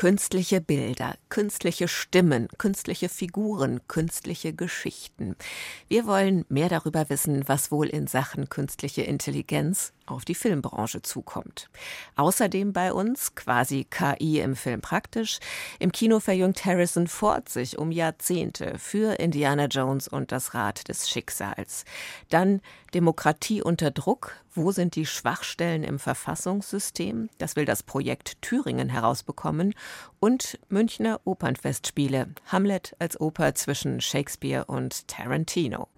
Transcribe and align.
Künstliche 0.00 0.62
Bilder, 0.62 1.16
künstliche 1.28 1.86
Stimmen, 1.86 2.48
künstliche 2.56 3.10
Figuren, 3.10 3.86
künstliche 3.86 4.54
Geschichten. 4.54 5.36
Wir 5.88 6.06
wollen 6.06 6.46
mehr 6.48 6.70
darüber 6.70 7.10
wissen, 7.10 7.46
was 7.48 7.70
wohl 7.70 7.86
in 7.86 8.06
Sachen 8.06 8.48
künstliche 8.48 9.02
Intelligenz 9.02 9.92
auf 10.10 10.24
die 10.24 10.34
Filmbranche 10.34 11.02
zukommt. 11.02 11.68
Außerdem 12.16 12.72
bei 12.72 12.92
uns 12.92 13.34
quasi 13.34 13.86
KI 13.88 14.40
im 14.40 14.56
Film 14.56 14.80
praktisch. 14.80 15.38
Im 15.78 15.92
Kino 15.92 16.20
verjüngt 16.20 16.64
Harrison 16.64 17.06
Ford 17.06 17.48
sich 17.48 17.78
um 17.78 17.90
Jahrzehnte 17.90 18.78
für 18.78 19.18
Indiana 19.18 19.66
Jones 19.66 20.08
und 20.08 20.32
das 20.32 20.54
Rad 20.54 20.88
des 20.88 21.08
Schicksals. 21.08 21.84
Dann 22.28 22.60
Demokratie 22.94 23.62
unter 23.62 23.90
Druck. 23.90 24.36
Wo 24.52 24.72
sind 24.72 24.96
die 24.96 25.06
Schwachstellen 25.06 25.84
im 25.84 25.98
Verfassungssystem? 25.98 27.30
Das 27.38 27.54
will 27.54 27.64
das 27.64 27.82
Projekt 27.82 28.42
Thüringen 28.42 28.88
herausbekommen. 28.88 29.74
Und 30.18 30.58
Münchner 30.68 31.20
Opernfestspiele. 31.24 32.28
Hamlet 32.46 32.96
als 32.98 33.20
Oper 33.20 33.54
zwischen 33.54 34.00
Shakespeare 34.00 34.64
und 34.64 35.06
Tarantino. 35.06 35.88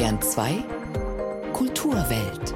Bayern 0.00 0.22
2 0.22 0.64
Kulturwelt. 1.52 2.54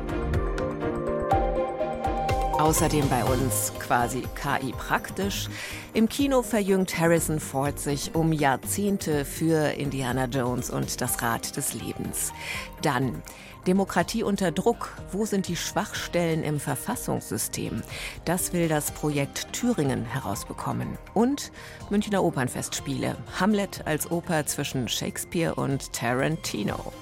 Außerdem 2.59 3.07
bei 3.11 3.23
uns 3.23 3.71
quasi 3.79 4.23
KI 4.35 4.73
praktisch. 4.73 5.51
Im 5.93 6.09
Kino 6.09 6.41
verjüngt 6.41 6.99
Harrison 6.99 7.41
Ford 7.41 7.79
sich 7.79 8.15
um 8.15 8.33
Jahrzehnte 8.33 9.27
für 9.27 9.75
Indiana 9.75 10.25
Jones 10.25 10.71
und 10.71 11.03
das 11.03 11.21
Rad 11.21 11.55
des 11.59 11.75
Lebens. 11.75 12.33
Dann 12.81 13.23
Demokratie 13.67 14.23
unter 14.23 14.51
Druck. 14.51 14.97
Wo 15.13 15.27
sind 15.27 15.47
die 15.47 15.57
Schwachstellen 15.57 16.45
im 16.45 16.59
Verfassungssystem? 16.59 17.83
Das 18.25 18.55
will 18.55 18.69
das 18.69 18.91
Projekt 18.91 19.53
Thüringen 19.53 20.07
herausbekommen. 20.07 20.97
Und 21.13 21.53
Münchner 21.91 22.25
Opernfestspiele. 22.25 23.17
Hamlet 23.39 23.83
als 23.87 24.11
Oper 24.11 24.47
zwischen 24.47 24.89
Shakespeare 24.89 25.55
und 25.55 25.93
Tarantino. 25.93 26.95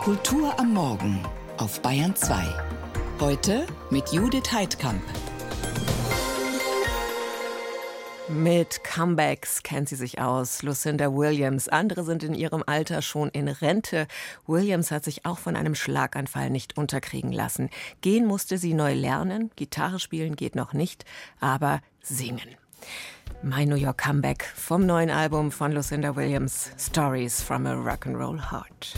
Kultur 0.00 0.58
am 0.58 0.74
Morgen 0.74 1.22
auf 1.58 1.80
Bayern 1.80 2.16
2. 2.16 2.44
Heute 3.20 3.66
mit 3.90 4.12
Judith 4.12 4.52
Heidkamp. 4.52 5.02
Mit 8.28 8.82
Comebacks 8.82 9.62
kennt 9.62 9.88
sie 9.88 9.94
sich 9.94 10.20
aus. 10.20 10.62
Lucinda 10.62 11.12
Williams. 11.14 11.68
Andere 11.68 12.02
sind 12.02 12.22
in 12.22 12.34
ihrem 12.34 12.64
Alter 12.66 13.02
schon 13.02 13.28
in 13.28 13.46
Rente. 13.46 14.06
Williams 14.46 14.90
hat 14.90 15.04
sich 15.04 15.26
auch 15.26 15.38
von 15.38 15.54
einem 15.54 15.74
Schlaganfall 15.74 16.48
nicht 16.48 16.78
unterkriegen 16.78 17.32
lassen. 17.32 17.68
Gehen 18.00 18.26
musste 18.26 18.58
sie 18.58 18.74
neu 18.74 18.94
lernen. 18.94 19.50
Gitarre 19.56 20.00
spielen 20.00 20.34
geht 20.34 20.54
noch 20.54 20.72
nicht, 20.72 21.04
aber 21.40 21.80
singen. 22.00 22.56
My 23.44 23.64
New 23.64 23.74
York 23.74 23.98
Comeback 23.98 24.44
vom 24.54 24.86
neuen 24.86 25.10
Album 25.10 25.50
von 25.50 25.72
Lucinda 25.72 26.14
Williams, 26.14 26.70
Stories 26.76 27.42
from 27.42 27.66
a 27.66 27.74
Rock'n'Roll 27.74 28.38
Heart. 28.38 28.94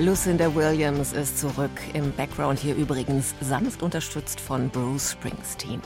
Lucinda 0.00 0.54
Williams 0.54 1.12
ist 1.12 1.38
zurück. 1.38 1.70
Im 1.92 2.10
Background 2.12 2.58
hier 2.58 2.74
übrigens 2.74 3.34
sanft 3.42 3.82
unterstützt 3.82 4.40
von 4.40 4.70
Bruce 4.70 5.10
Springsteen. 5.10 5.82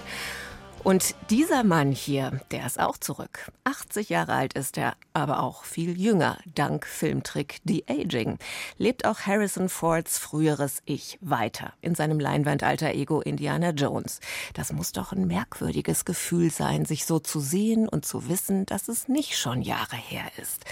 Und 0.85 1.17
dieser 1.31 1.65
Mann 1.65 1.91
hier, 1.91 2.41
der 2.53 2.65
ist 2.65 2.79
auch 2.79 2.97
zurück. 2.97 3.51
80 3.65 4.11
Jahre 4.11 4.35
alt 4.35 4.53
ist 4.53 4.79
er, 4.79 4.95
aber 5.15 5.43
auch 5.43 5.65
viel 5.65 5.99
jünger, 5.99 6.39
dank 6.55 6.87
Filmtrick 6.87 7.61
The 7.65 7.87
Aging. 7.89 8.39
Lebt 8.79 9.05
auch 9.05 9.21
Harrison 9.21 9.69
Fords 9.69 10.19
früheres 10.19 10.81
Ich 10.85 11.19
weiter 11.21 11.73
in 11.81 11.97
seinem 11.97 12.21
Leinwandalter 12.21 12.95
Ego 12.95 13.21
Indiana 13.21 13.71
Jones. 13.71 14.21
Das 14.53 14.73
muss 14.73 14.93
doch 14.93 15.11
ein 15.11 15.27
merkwürdiges 15.27 16.05
Gefühl 16.05 16.53
sein, 16.53 16.85
sich 16.85 17.05
so 17.05 17.19
zu 17.19 17.41
sehen 17.41 17.88
und 17.88 18.06
zu 18.06 18.29
wissen, 18.29 18.65
dass 18.67 18.87
es 18.87 19.09
nicht 19.09 19.37
schon 19.37 19.61
Jahre 19.61 19.97
her 19.97 20.27
ist. 20.37 20.65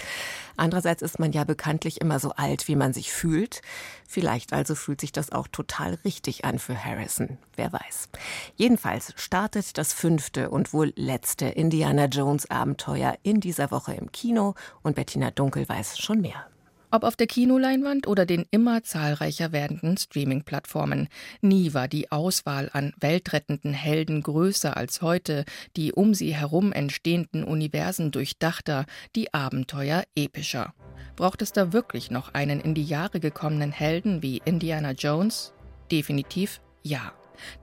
Andererseits 0.55 1.01
ist 1.01 1.19
man 1.19 1.31
ja 1.31 1.43
bekanntlich 1.43 2.01
immer 2.01 2.19
so 2.19 2.31
alt, 2.31 2.67
wie 2.67 2.75
man 2.75 2.93
sich 2.93 3.11
fühlt. 3.11 3.61
Vielleicht 4.07 4.53
also 4.53 4.75
fühlt 4.75 5.01
sich 5.01 5.11
das 5.11 5.31
auch 5.31 5.47
total 5.47 5.95
richtig 6.05 6.45
an 6.45 6.59
für 6.59 6.77
Harrison. 6.77 7.37
Wer 7.55 7.73
weiß. 7.73 8.09
Jedenfalls 8.55 9.13
startet 9.15 9.77
das 9.77 9.93
fünfte 9.93 10.49
und 10.49 10.73
wohl 10.73 10.93
letzte 10.95 11.45
Indiana 11.45 12.05
Jones 12.05 12.49
Abenteuer 12.49 13.15
in 13.23 13.39
dieser 13.39 13.71
Woche 13.71 13.93
im 13.93 14.11
Kino 14.11 14.55
und 14.83 14.95
Bettina 14.95 15.31
Dunkel 15.31 15.67
weiß 15.67 15.99
schon 15.99 16.21
mehr. 16.21 16.45
Ob 16.93 17.03
auf 17.05 17.15
der 17.15 17.25
Kinoleinwand 17.25 18.05
oder 18.05 18.27
den 18.27 18.45
immer 18.51 18.83
zahlreicher 18.83 19.51
werdenden 19.51 19.97
Streaming-Plattformen. 19.97 21.07
Nie 21.41 21.73
war 21.73 21.87
die 21.87 22.11
Auswahl 22.11 22.69
an 22.71 22.93
weltrettenden 22.99 23.73
Helden 23.73 24.21
größer 24.21 24.77
als 24.77 25.01
heute, 25.01 25.43
die 25.75 25.91
um 25.91 26.13
sie 26.13 26.35
herum 26.35 26.71
entstehenden 26.71 27.45
Universen 27.45 28.11
durchdachter, 28.11 28.85
die 29.15 29.33
Abenteuer 29.33 30.03
epischer. 30.15 30.75
Braucht 31.15 31.41
es 31.41 31.51
da 31.51 31.73
wirklich 31.73 32.11
noch 32.11 32.35
einen 32.35 32.59
in 32.59 32.75
die 32.75 32.85
Jahre 32.85 33.19
gekommenen 33.19 33.71
Helden 33.71 34.21
wie 34.21 34.39
Indiana 34.45 34.91
Jones? 34.91 35.55
Definitiv 35.91 36.61
ja. 36.83 37.11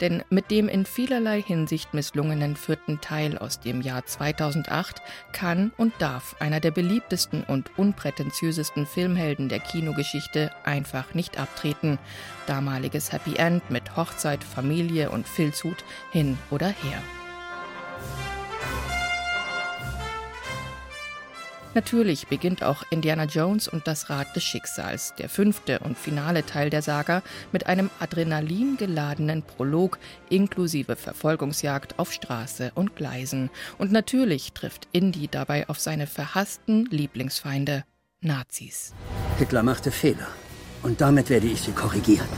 Denn 0.00 0.22
mit 0.30 0.50
dem 0.50 0.68
in 0.68 0.84
vielerlei 0.84 1.42
Hinsicht 1.42 1.94
misslungenen 1.94 2.56
vierten 2.56 3.00
Teil 3.00 3.38
aus 3.38 3.60
dem 3.60 3.80
Jahr 3.80 4.04
2008 4.04 5.00
kann 5.32 5.72
und 5.76 5.92
darf 5.98 6.36
einer 6.40 6.60
der 6.60 6.70
beliebtesten 6.70 7.44
und 7.44 7.78
unprätentiösesten 7.78 8.86
Filmhelden 8.86 9.48
der 9.48 9.60
Kinogeschichte 9.60 10.50
einfach 10.64 11.14
nicht 11.14 11.38
abtreten. 11.38 11.98
Damaliges 12.46 13.12
Happy 13.12 13.36
End 13.36 13.70
mit 13.70 13.96
Hochzeit, 13.96 14.42
Familie 14.44 15.10
und 15.10 15.26
Filzhut 15.26 15.84
hin 16.12 16.38
oder 16.50 16.68
her. 16.68 17.02
Natürlich 21.74 22.26
beginnt 22.26 22.64
auch 22.64 22.82
Indiana 22.90 23.24
Jones 23.24 23.68
und 23.68 23.86
das 23.86 24.10
Rad 24.10 24.34
des 24.34 24.42
Schicksals, 24.42 25.14
der 25.18 25.28
fünfte 25.28 25.78
und 25.78 25.96
finale 25.96 26.44
Teil 26.44 26.68
der 26.68 26.82
Saga, 26.82 27.22
mit 27.52 27.66
einem 27.66 27.90
adrenalingeladenen 28.00 29.42
Prolog 29.42 29.98
inklusive 30.30 30.96
Verfolgungsjagd 30.96 31.98
auf 31.98 32.12
Straße 32.12 32.72
und 32.74 32.96
Gleisen. 32.96 33.50
Und 33.78 33.92
natürlich 33.92 34.52
trifft 34.52 34.88
Indy 34.92 35.28
dabei 35.28 35.68
auf 35.68 35.78
seine 35.78 36.08
verhassten 36.08 36.86
Lieblingsfeinde, 36.86 37.84
Nazis. 38.20 38.92
Hitler 39.38 39.62
machte 39.62 39.92
Fehler. 39.92 40.28
Und 40.82 41.00
damit 41.00 41.30
werde 41.30 41.46
ich 41.46 41.60
sie 41.60 41.72
korrigieren. 41.72 42.28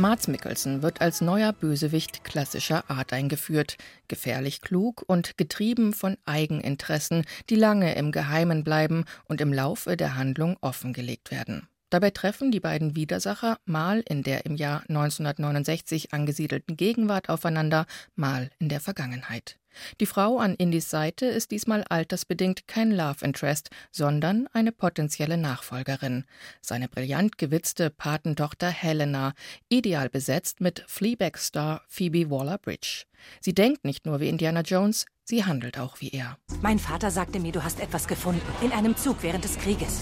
Mads 0.00 0.28
Mikkelsen 0.28 0.82
wird 0.82 1.02
als 1.02 1.20
neuer 1.20 1.52
Bösewicht 1.52 2.24
klassischer 2.24 2.90
Art 2.90 3.12
eingeführt, 3.12 3.76
gefährlich 4.08 4.62
klug 4.62 5.04
und 5.06 5.36
getrieben 5.36 5.92
von 5.92 6.16
Eigeninteressen, 6.24 7.26
die 7.50 7.54
lange 7.56 7.94
im 7.94 8.10
Geheimen 8.10 8.64
bleiben 8.64 9.04
und 9.26 9.42
im 9.42 9.52
Laufe 9.52 9.98
der 9.98 10.16
Handlung 10.16 10.56
offengelegt 10.62 11.30
werden. 11.30 11.68
Dabei 11.90 12.10
treffen 12.10 12.50
die 12.50 12.60
beiden 12.60 12.96
Widersacher 12.96 13.58
mal 13.66 14.02
in 14.08 14.22
der 14.22 14.46
im 14.46 14.56
Jahr 14.56 14.84
1969 14.88 16.14
angesiedelten 16.14 16.78
Gegenwart 16.78 17.28
aufeinander, 17.28 17.84
mal 18.14 18.48
in 18.58 18.70
der 18.70 18.80
Vergangenheit. 18.80 19.59
Die 20.00 20.06
Frau 20.06 20.38
an 20.38 20.54
Indys 20.54 20.90
Seite 20.90 21.26
ist 21.26 21.50
diesmal 21.50 21.84
altersbedingt 21.88 22.66
kein 22.66 22.90
Love 22.90 23.24
Interest, 23.24 23.70
sondern 23.90 24.48
eine 24.52 24.72
potenzielle 24.72 25.36
Nachfolgerin. 25.36 26.24
Seine 26.60 26.88
brillant 26.88 27.38
gewitzte 27.38 27.90
Patentochter 27.90 28.68
Helena, 28.68 29.34
ideal 29.68 30.08
besetzt 30.08 30.60
mit 30.60 30.84
Fleabag-Star 30.86 31.82
Phoebe 31.88 32.30
Waller-Bridge. 32.30 33.04
Sie 33.40 33.54
denkt 33.54 33.84
nicht 33.84 34.06
nur 34.06 34.20
wie 34.20 34.28
Indiana 34.28 34.62
Jones, 34.62 35.06
sie 35.24 35.44
handelt 35.44 35.78
auch 35.78 36.00
wie 36.00 36.10
er. 36.10 36.38
Mein 36.62 36.78
Vater 36.78 37.10
sagte 37.10 37.38
mir, 37.40 37.52
du 37.52 37.62
hast 37.62 37.80
etwas 37.80 38.06
gefunden. 38.08 38.42
In 38.62 38.72
einem 38.72 38.96
Zug 38.96 39.22
während 39.22 39.44
des 39.44 39.58
Krieges. 39.58 40.00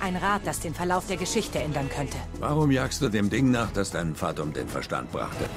Ein 0.00 0.16
Rad, 0.16 0.46
das 0.46 0.60
den 0.60 0.74
Verlauf 0.74 1.06
der 1.06 1.18
Geschichte 1.18 1.58
ändern 1.58 1.88
könnte. 1.90 2.16
Warum 2.38 2.70
jagst 2.70 3.02
du 3.02 3.08
dem 3.08 3.28
Ding 3.28 3.50
nach, 3.50 3.70
das 3.72 3.90
deinen 3.90 4.14
Vater 4.14 4.42
um 4.42 4.52
den 4.52 4.66
Verstand 4.66 5.12
brachte? 5.12 5.48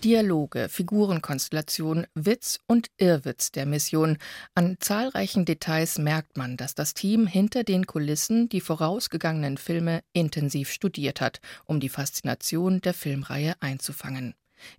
Dialoge, 0.00 0.70
Figurenkonstellation, 0.70 2.06
Witz 2.14 2.58
und 2.66 2.88
Irrwitz 2.96 3.52
der 3.52 3.66
Mission. 3.66 4.16
An 4.54 4.76
zahlreichen 4.80 5.44
Details 5.44 5.98
merkt 5.98 6.38
man, 6.38 6.56
dass 6.56 6.74
das 6.74 6.94
Team 6.94 7.26
hinter 7.26 7.64
den 7.64 7.86
Kulissen 7.86 8.48
die 8.48 8.62
vorausgegangenen 8.62 9.58
Filme 9.58 10.00
intensiv 10.14 10.70
studiert 10.72 11.20
hat, 11.20 11.40
um 11.66 11.80
die 11.80 11.90
Faszination 11.90 12.80
der 12.80 12.94
Filmreihe 12.94 13.54
einzufangen. 13.60 14.34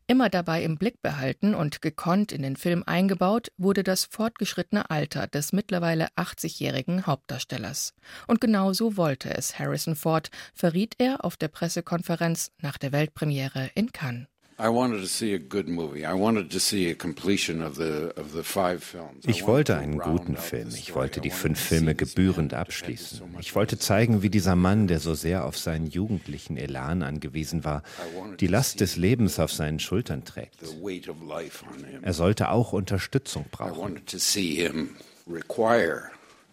Immer 0.07 0.29
dabei 0.29 0.63
im 0.63 0.77
Blick 0.77 1.01
behalten 1.01 1.53
und 1.53 1.81
gekonnt 1.81 2.31
in 2.31 2.41
den 2.41 2.56
Film 2.56 2.83
eingebaut 2.85 3.51
wurde 3.57 3.83
das 3.83 4.06
fortgeschrittene 4.06 4.89
Alter 4.89 5.27
des 5.27 5.53
mittlerweile 5.53 6.07
80-jährigen 6.15 7.06
Hauptdarstellers. 7.06 7.94
Und 8.27 8.41
genau 8.41 8.74
so 8.74 8.97
wollte 8.97 9.35
es 9.35 9.59
Harrison 9.59 9.95
Ford, 9.95 10.29
verriet 10.53 10.95
er 10.97 11.24
auf 11.25 11.38
der 11.38 11.47
Pressekonferenz 11.47 12.51
nach 12.59 12.77
der 12.77 12.91
Weltpremiere 12.91 13.69
in 13.75 13.91
Cannes. 13.91 14.30
Ich 19.25 19.47
wollte 19.47 19.75
einen 19.77 19.97
guten 19.97 20.37
Film. 20.37 20.69
Ich 20.69 20.93
wollte 20.93 21.19
die 21.19 21.31
fünf 21.31 21.59
Filme 21.59 21.95
gebührend 21.95 22.53
abschließen. 22.53 23.21
Ich 23.39 23.55
wollte 23.55 23.79
zeigen, 23.79 24.21
wie 24.21 24.29
dieser 24.29 24.55
Mann, 24.55 24.87
der 24.87 24.99
so 24.99 25.15
sehr 25.15 25.45
auf 25.45 25.57
seinen 25.57 25.87
jugendlichen 25.87 26.57
Elan 26.57 27.01
angewiesen 27.01 27.63
war, 27.63 27.81
die 28.39 28.47
Last 28.47 28.81
des 28.81 28.97
Lebens 28.97 29.39
auf 29.39 29.51
seinen 29.51 29.79
Schultern 29.79 30.25
trägt. 30.25 30.57
Er 32.01 32.13
sollte 32.13 32.49
auch 32.49 32.73
Unterstützung 32.73 33.45
brauchen. 33.51 34.01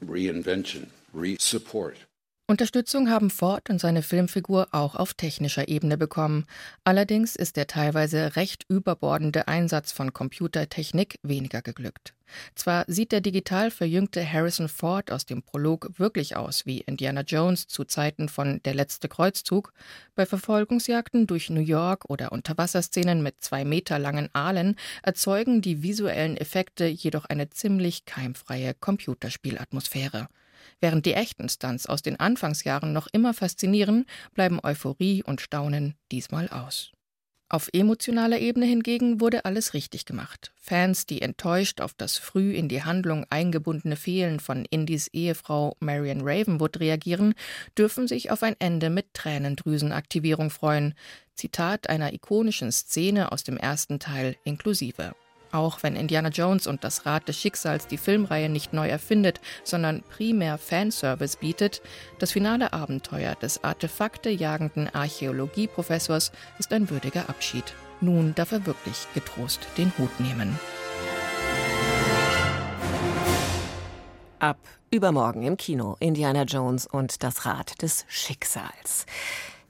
Reinvention, 0.01 0.87
re-support. 1.15 2.08
Unterstützung 2.51 3.11
haben 3.11 3.29
Ford 3.29 3.69
und 3.69 3.79
seine 3.79 4.01
Filmfigur 4.01 4.69
auch 4.71 4.95
auf 4.95 5.13
technischer 5.13 5.69
Ebene 5.69 5.99
bekommen. 5.99 6.47
Allerdings 6.83 7.37
ist 7.37 7.59
der 7.59 7.67
teilweise 7.67 8.37
recht 8.37 8.65
überbordende 8.71 9.49
Einsatz 9.49 9.93
von 9.93 10.15
Computertechnik 10.15 11.19
weniger 11.23 11.61
geglückt. 11.61 12.15
Zwar 12.55 12.87
sieht 12.87 13.13
der 13.13 13.21
digital 13.21 13.71
verjüngte 13.71 14.25
Harrison 14.27 14.71
Ford 14.71 15.13
aus 15.13 15.27
dem 15.27 15.43
Prolog 15.43 15.91
wirklich 15.99 16.37
aus 16.37 16.65
wie 16.65 16.81
Indiana 16.81 17.21
Jones 17.21 17.67
zu 17.67 17.85
Zeiten 17.85 18.31
von 18.31 18.63
Der 18.63 18.73
letzte 18.73 19.11
Kreuzzug, 19.11 19.75
bei 20.15 20.25
Verfolgungsjagden 20.25 21.27
durch 21.27 21.51
New 21.51 21.61
York 21.61 22.09
oder 22.09 22.33
Unterwasserszenen 22.33 23.23
mit 23.23 23.43
zwei 23.43 23.67
Meter 23.67 23.99
langen 23.99 24.31
Aalen 24.33 24.77
erzeugen 25.03 25.61
die 25.61 25.83
visuellen 25.83 26.39
Effekte 26.39 26.87
jedoch 26.87 27.27
eine 27.27 27.51
ziemlich 27.51 28.07
keimfreie 28.07 28.73
Computerspielatmosphäre. 28.73 30.29
Während 30.81 31.07
die 31.07 31.15
echten 31.15 31.49
Stunts 31.49 31.87
aus 31.87 32.03
den 32.03 32.19
Anfangsjahren 32.21 32.93
noch 32.93 33.09
immer 33.13 33.35
faszinieren, 33.35 34.07
bleiben 34.35 34.61
Euphorie 34.63 35.23
und 35.23 35.41
Staunen 35.41 35.95
diesmal 36.11 36.49
aus. 36.49 36.93
Auf 37.51 37.71
emotionaler 37.73 38.41
Ebene 38.41 38.67
hingegen 38.67 39.21
wurde 39.23 39.47
alles 39.47 39.73
richtig 39.73 40.05
gemacht. 40.05 40.53
Fans, 40.61 41.07
die 41.07 41.23
enttäuscht 41.23 41.81
auf 41.81 41.95
das 41.95 42.19
früh 42.19 42.53
in 42.53 42.69
die 42.69 42.83
Handlung 42.83 43.25
eingebundene 43.31 43.97
Fehlen 43.97 44.39
von 44.39 44.67
Indys 44.67 45.09
Ehefrau 45.09 45.75
Marion 45.81 46.21
Ravenwood 46.21 46.79
reagieren, 46.79 47.33
dürfen 47.77 48.07
sich 48.07 48.31
auf 48.31 48.43
ein 48.43 48.55
Ende 48.59 48.91
mit 48.91 49.15
Tränendrüsenaktivierung 49.15 50.51
freuen. 50.51 50.93
Zitat 51.37 51.89
einer 51.89 52.13
ikonischen 52.13 52.71
Szene 52.71 53.33
aus 53.33 53.45
dem 53.45 53.57
ersten 53.57 53.99
Teil 53.99 54.37
inklusive. 54.45 55.15
Auch 55.51 55.83
wenn 55.83 55.97
Indiana 55.97 56.29
Jones 56.29 56.67
und 56.67 56.85
das 56.85 57.07
Rad 57.07 57.29
des 57.29 57.41
Schicksals 57.41 57.87
die 57.87 57.97
Filmreihe 57.97 58.49
nicht 58.49 58.73
neu 58.73 58.89
erfindet, 58.89 59.41
sondern 59.65 60.03
primär 60.03 60.59
Fanservice 60.59 61.39
bietet, 61.39 61.81
das 62.19 62.33
finale 62.33 62.73
Abenteuer 62.73 63.35
des 63.35 63.65
artefaktejagenden 63.65 64.95
Archäologieprofessors 64.95 66.33
ist 66.59 66.73
ein 66.73 66.91
würdiger 66.91 67.29
Abschied. 67.29 67.65
Nun 68.01 68.35
darf 68.35 68.53
er 68.53 68.67
wirklich 68.67 69.07
getrost 69.15 69.61
den 69.77 69.93
Hut 69.99 70.21
nehmen. 70.21 70.59
Ab 74.39 74.59
übermorgen 74.91 75.43
im 75.43 75.57
Kino 75.57 75.97
Indiana 75.99 76.45
Jones 76.45 76.87
und 76.87 77.23
das 77.25 77.45
Rad 77.45 77.83
des 77.83 78.05
Schicksals. 78.09 79.05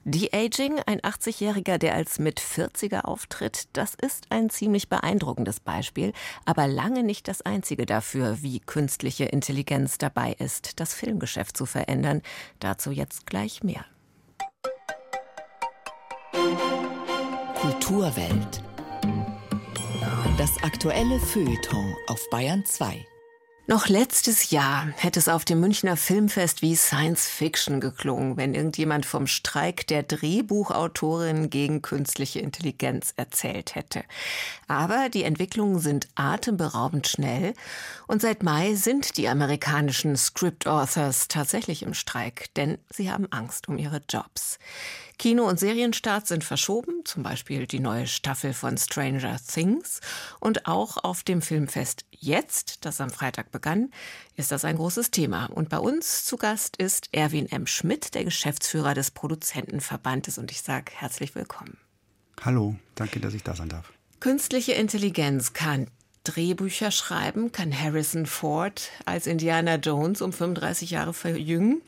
De-Aging, 0.05 0.79
ein 0.85 1.01
80-Jähriger, 1.01 1.77
der 1.77 1.93
als 1.93 2.19
mit 2.19 2.39
40er 2.39 3.01
auftritt, 3.01 3.67
das 3.73 3.95
ist 3.95 4.27
ein 4.29 4.49
ziemlich 4.49 4.87
beeindruckendes 4.87 5.59
Beispiel, 5.59 6.13
aber 6.45 6.67
lange 6.67 7.03
nicht 7.03 7.27
das 7.27 7.41
einzige 7.41 7.85
dafür, 7.85 8.41
wie 8.41 8.59
künstliche 8.61 9.25
Intelligenz 9.25 9.97
dabei 9.97 10.33
ist, 10.39 10.79
das 10.79 10.93
Filmgeschäft 10.93 11.57
zu 11.57 11.65
verändern. 11.65 12.21
Dazu 12.59 12.91
jetzt 12.91 13.25
gleich 13.25 13.61
mehr. 13.61 13.85
Kulturwelt. 17.55 18.63
Das 20.37 20.51
aktuelle 20.63 21.19
Feuilleton 21.19 21.93
auf 22.07 22.21
Bayern 22.31 22.63
2. 22.65 23.05
Noch 23.69 23.87
letztes 23.87 24.49
Jahr 24.49 24.87
hätte 24.95 25.19
es 25.19 25.29
auf 25.29 25.45
dem 25.45 25.59
Münchner 25.59 25.95
Filmfest 25.95 26.63
wie 26.63 26.75
Science 26.75 27.27
Fiction 27.27 27.79
geklungen, 27.79 28.35
wenn 28.35 28.55
irgendjemand 28.55 29.05
vom 29.05 29.27
Streik 29.27 29.85
der 29.85 30.01
Drehbuchautorin 30.01 31.51
gegen 31.51 31.83
künstliche 31.83 32.39
Intelligenz 32.39 33.13
erzählt 33.15 33.75
hätte. 33.75 34.03
Aber 34.67 35.09
die 35.09 35.21
Entwicklungen 35.21 35.77
sind 35.77 36.07
atemberaubend 36.15 37.07
schnell 37.07 37.53
und 38.07 38.23
seit 38.23 38.41
Mai 38.41 38.73
sind 38.73 39.17
die 39.17 39.29
amerikanischen 39.29 40.17
Script 40.17 40.65
Authors 40.65 41.27
tatsächlich 41.27 41.83
im 41.83 41.93
Streik, 41.93 42.51
denn 42.55 42.79
sie 42.89 43.11
haben 43.11 43.31
Angst 43.31 43.67
um 43.67 43.77
ihre 43.77 44.01
Jobs. 44.09 44.57
Kino- 45.19 45.49
und 45.49 45.59
Serienstarts 45.59 46.29
sind 46.29 46.45
verschoben, 46.45 47.01
zum 47.03 47.23
Beispiel 47.23 47.67
die 47.67 47.81
neue 47.81 48.07
Staffel 48.07 48.53
von 48.53 48.77
Stranger 48.77 49.37
Things. 49.45 49.99
Und 50.39 50.65
auch 50.65 50.95
auf 50.95 51.23
dem 51.23 51.41
Filmfest 51.41 52.05
Jetzt, 52.11 52.85
das 52.85 53.01
am 53.01 53.09
Freitag 53.09 53.51
begann, 53.51 53.91
ist 54.37 54.53
das 54.53 54.63
ein 54.63 54.77
großes 54.77 55.11
Thema. 55.11 55.47
Und 55.47 55.67
bei 55.67 55.77
uns 55.77 56.23
zu 56.23 56.37
Gast 56.37 56.77
ist 56.77 57.09
Erwin 57.11 57.51
M. 57.51 57.67
Schmidt, 57.67 58.15
der 58.15 58.23
Geschäftsführer 58.23 58.93
des 58.93 59.11
Produzentenverbandes. 59.11 60.37
Und 60.37 60.51
ich 60.51 60.61
sage 60.61 60.93
herzlich 60.95 61.35
willkommen. 61.35 61.77
Hallo, 62.41 62.75
danke, 62.95 63.19
dass 63.19 63.33
ich 63.33 63.43
da 63.43 63.55
sein 63.55 63.67
darf. 63.67 63.91
Künstliche 64.21 64.71
Intelligenz 64.71 65.51
kann 65.51 65.87
Drehbücher 66.23 66.91
schreiben, 66.91 67.51
kann 67.51 67.77
Harrison 67.77 68.25
Ford 68.25 68.89
als 69.05 69.27
Indiana 69.27 69.75
Jones 69.75 70.21
um 70.21 70.31
35 70.31 70.91
Jahre 70.91 71.13
verjüngen. 71.13 71.81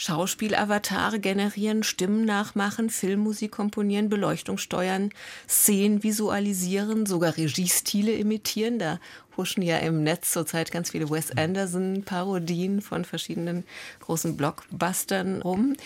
Schauspielavatare 0.00 1.20
generieren, 1.20 1.82
Stimmen 1.82 2.24
nachmachen, 2.24 2.88
Filmmusik 2.88 3.52
komponieren, 3.52 4.08
Beleuchtung 4.08 4.56
steuern, 4.56 5.10
Szenen 5.46 6.02
visualisieren, 6.02 7.04
sogar 7.04 7.36
Regiestile 7.36 8.12
imitieren. 8.12 8.78
Da 8.78 8.98
huschen 9.36 9.62
ja 9.62 9.76
im 9.76 10.02
Netz 10.02 10.32
zurzeit 10.32 10.72
ganz 10.72 10.92
viele 10.92 11.10
Wes 11.10 11.36
Anderson-Parodien 11.36 12.80
von 12.80 13.04
verschiedenen 13.04 13.64
großen 14.00 14.38
Blockbustern 14.38 15.42
rum. 15.42 15.76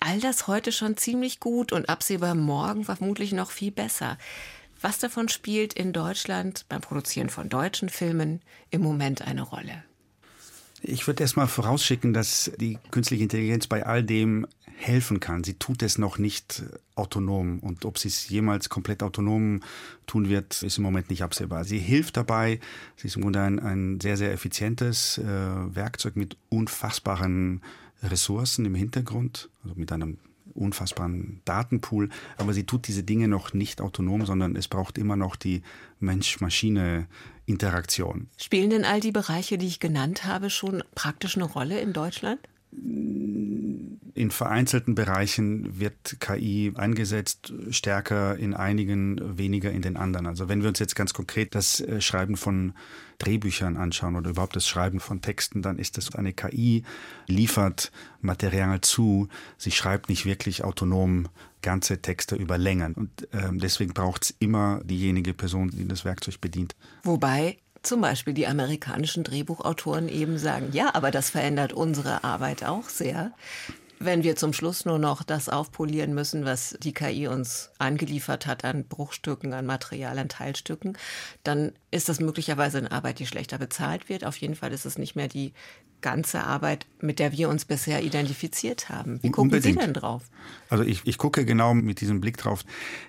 All 0.00 0.18
das 0.18 0.46
heute 0.46 0.72
schon 0.72 0.96
ziemlich 0.96 1.38
gut 1.38 1.72
und 1.72 1.90
absehbar 1.90 2.34
morgen 2.34 2.86
vermutlich 2.86 3.32
noch 3.32 3.50
viel 3.50 3.70
besser. 3.70 4.16
Was 4.80 4.98
davon 4.98 5.28
spielt 5.28 5.74
in 5.74 5.92
Deutschland 5.92 6.64
beim 6.70 6.80
Produzieren 6.80 7.28
von 7.28 7.50
deutschen 7.50 7.90
Filmen 7.90 8.40
im 8.70 8.80
Moment 8.80 9.20
eine 9.20 9.42
Rolle? 9.42 9.84
Ich 10.84 11.06
würde 11.06 11.22
erstmal 11.22 11.46
vorausschicken, 11.46 12.12
dass 12.12 12.50
die 12.58 12.78
künstliche 12.90 13.22
Intelligenz 13.22 13.68
bei 13.68 13.86
all 13.86 14.02
dem 14.02 14.46
helfen 14.74 15.20
kann. 15.20 15.44
Sie 15.44 15.54
tut 15.54 15.82
es 15.82 15.96
noch 15.96 16.18
nicht 16.18 16.64
autonom. 16.96 17.60
Und 17.60 17.84
ob 17.84 17.98
sie 17.98 18.08
es 18.08 18.28
jemals 18.28 18.68
komplett 18.68 19.02
autonom 19.02 19.60
tun 20.06 20.28
wird, 20.28 20.60
ist 20.62 20.78
im 20.78 20.82
Moment 20.82 21.08
nicht 21.08 21.22
absehbar. 21.22 21.64
Sie 21.64 21.78
hilft 21.78 22.16
dabei. 22.16 22.58
Sie 22.96 23.06
ist 23.06 23.16
im 23.16 23.22
Grunde 23.22 23.40
ein, 23.42 23.60
ein 23.60 24.00
sehr, 24.00 24.16
sehr 24.16 24.32
effizientes 24.32 25.18
äh, 25.18 25.24
Werkzeug 25.24 26.16
mit 26.16 26.36
unfassbaren 26.48 27.62
Ressourcen 28.02 28.64
im 28.64 28.74
Hintergrund, 28.74 29.48
also 29.62 29.76
mit 29.76 29.92
einem 29.92 30.18
unfassbaren 30.54 31.40
Datenpool, 31.44 32.10
aber 32.36 32.52
sie 32.52 32.64
tut 32.64 32.86
diese 32.88 33.02
Dinge 33.02 33.28
noch 33.28 33.54
nicht 33.54 33.80
autonom, 33.80 34.26
sondern 34.26 34.56
es 34.56 34.68
braucht 34.68 34.98
immer 34.98 35.16
noch 35.16 35.36
die 35.36 35.62
Mensch-Maschine-Interaktion. 37.46 38.28
Spielen 38.36 38.70
denn 38.70 38.84
all 38.84 39.00
die 39.00 39.12
Bereiche, 39.12 39.58
die 39.58 39.66
ich 39.66 39.80
genannt 39.80 40.24
habe, 40.24 40.50
schon 40.50 40.82
praktisch 40.94 41.36
eine 41.36 41.44
Rolle 41.44 41.80
in 41.80 41.92
Deutschland? 41.92 42.40
In 44.14 44.30
vereinzelten 44.30 44.94
Bereichen 44.94 45.78
wird 45.78 46.20
KI 46.20 46.72
eingesetzt, 46.74 47.52
stärker 47.70 48.36
in 48.36 48.54
einigen, 48.54 49.38
weniger 49.38 49.70
in 49.70 49.82
den 49.82 49.96
anderen. 49.96 50.26
Also 50.26 50.48
wenn 50.48 50.62
wir 50.62 50.68
uns 50.68 50.78
jetzt 50.78 50.96
ganz 50.96 51.12
konkret 51.12 51.54
das 51.54 51.80
äh, 51.80 52.00
Schreiben 52.00 52.36
von 52.36 52.72
Drehbüchern 53.18 53.76
anschauen 53.76 54.16
oder 54.16 54.30
überhaupt 54.30 54.56
das 54.56 54.66
Schreiben 54.66 55.00
von 55.00 55.20
Texten, 55.20 55.62
dann 55.62 55.78
ist 55.78 55.96
das 55.96 56.14
eine 56.14 56.32
KI, 56.32 56.82
liefert 57.26 57.92
Material 58.20 58.80
zu, 58.80 59.28
sie 59.58 59.70
schreibt 59.70 60.08
nicht 60.08 60.24
wirklich 60.24 60.64
autonom 60.64 61.28
ganze 61.62 62.02
Texte 62.02 62.36
über 62.36 62.58
Längen. 62.58 62.94
Und 62.94 63.28
ähm, 63.32 63.58
deswegen 63.58 63.94
braucht 63.94 64.24
es 64.24 64.34
immer 64.38 64.80
diejenige 64.84 65.34
Person, 65.34 65.70
die 65.70 65.86
das 65.88 66.04
Werkzeug 66.04 66.40
bedient. 66.40 66.74
Wobei 67.04 67.56
zum 67.82 68.00
Beispiel 68.00 68.34
die 68.34 68.46
amerikanischen 68.46 69.24
Drehbuchautoren 69.24 70.08
eben 70.08 70.38
sagen, 70.38 70.68
ja, 70.72 70.94
aber 70.94 71.10
das 71.10 71.30
verändert 71.30 71.72
unsere 71.72 72.22
Arbeit 72.24 72.64
auch 72.64 72.88
sehr. 72.88 73.32
Wenn 73.98 74.24
wir 74.24 74.34
zum 74.34 74.52
Schluss 74.52 74.84
nur 74.84 74.98
noch 74.98 75.22
das 75.22 75.48
aufpolieren 75.48 76.12
müssen, 76.12 76.44
was 76.44 76.76
die 76.82 76.92
KI 76.92 77.28
uns 77.28 77.70
angeliefert 77.78 78.46
hat 78.46 78.64
an 78.64 78.84
Bruchstücken, 78.88 79.52
an 79.52 79.64
Material, 79.64 80.18
an 80.18 80.28
Teilstücken, 80.28 80.98
dann 81.44 81.72
ist 81.92 82.08
das 82.08 82.18
möglicherweise 82.18 82.78
eine 82.78 82.90
Arbeit, 82.90 83.20
die 83.20 83.26
schlechter 83.26 83.58
bezahlt 83.58 84.08
wird. 84.08 84.24
Auf 84.24 84.36
jeden 84.36 84.56
Fall 84.56 84.72
ist 84.72 84.86
es 84.86 84.98
nicht 84.98 85.14
mehr 85.14 85.28
die 85.28 85.52
ganze 86.02 86.44
Arbeit, 86.44 86.86
mit 87.00 87.18
der 87.18 87.32
wir 87.32 87.48
uns 87.48 87.64
bisher 87.64 88.02
identifiziert 88.02 88.88
haben. 88.88 89.22
Wie 89.22 89.30
gucken 89.30 89.52
Unbedingt. 89.52 89.80
Sie 89.80 89.86
denn 89.86 89.94
drauf? 89.94 90.22
Also 90.68 90.84
ich, 90.84 91.02
ich 91.04 91.18
gucke 91.18 91.44
genau 91.44 91.74
mit 91.74 92.00
diesem 92.00 92.20
Blick 92.20 92.36
drauf. 92.36 92.64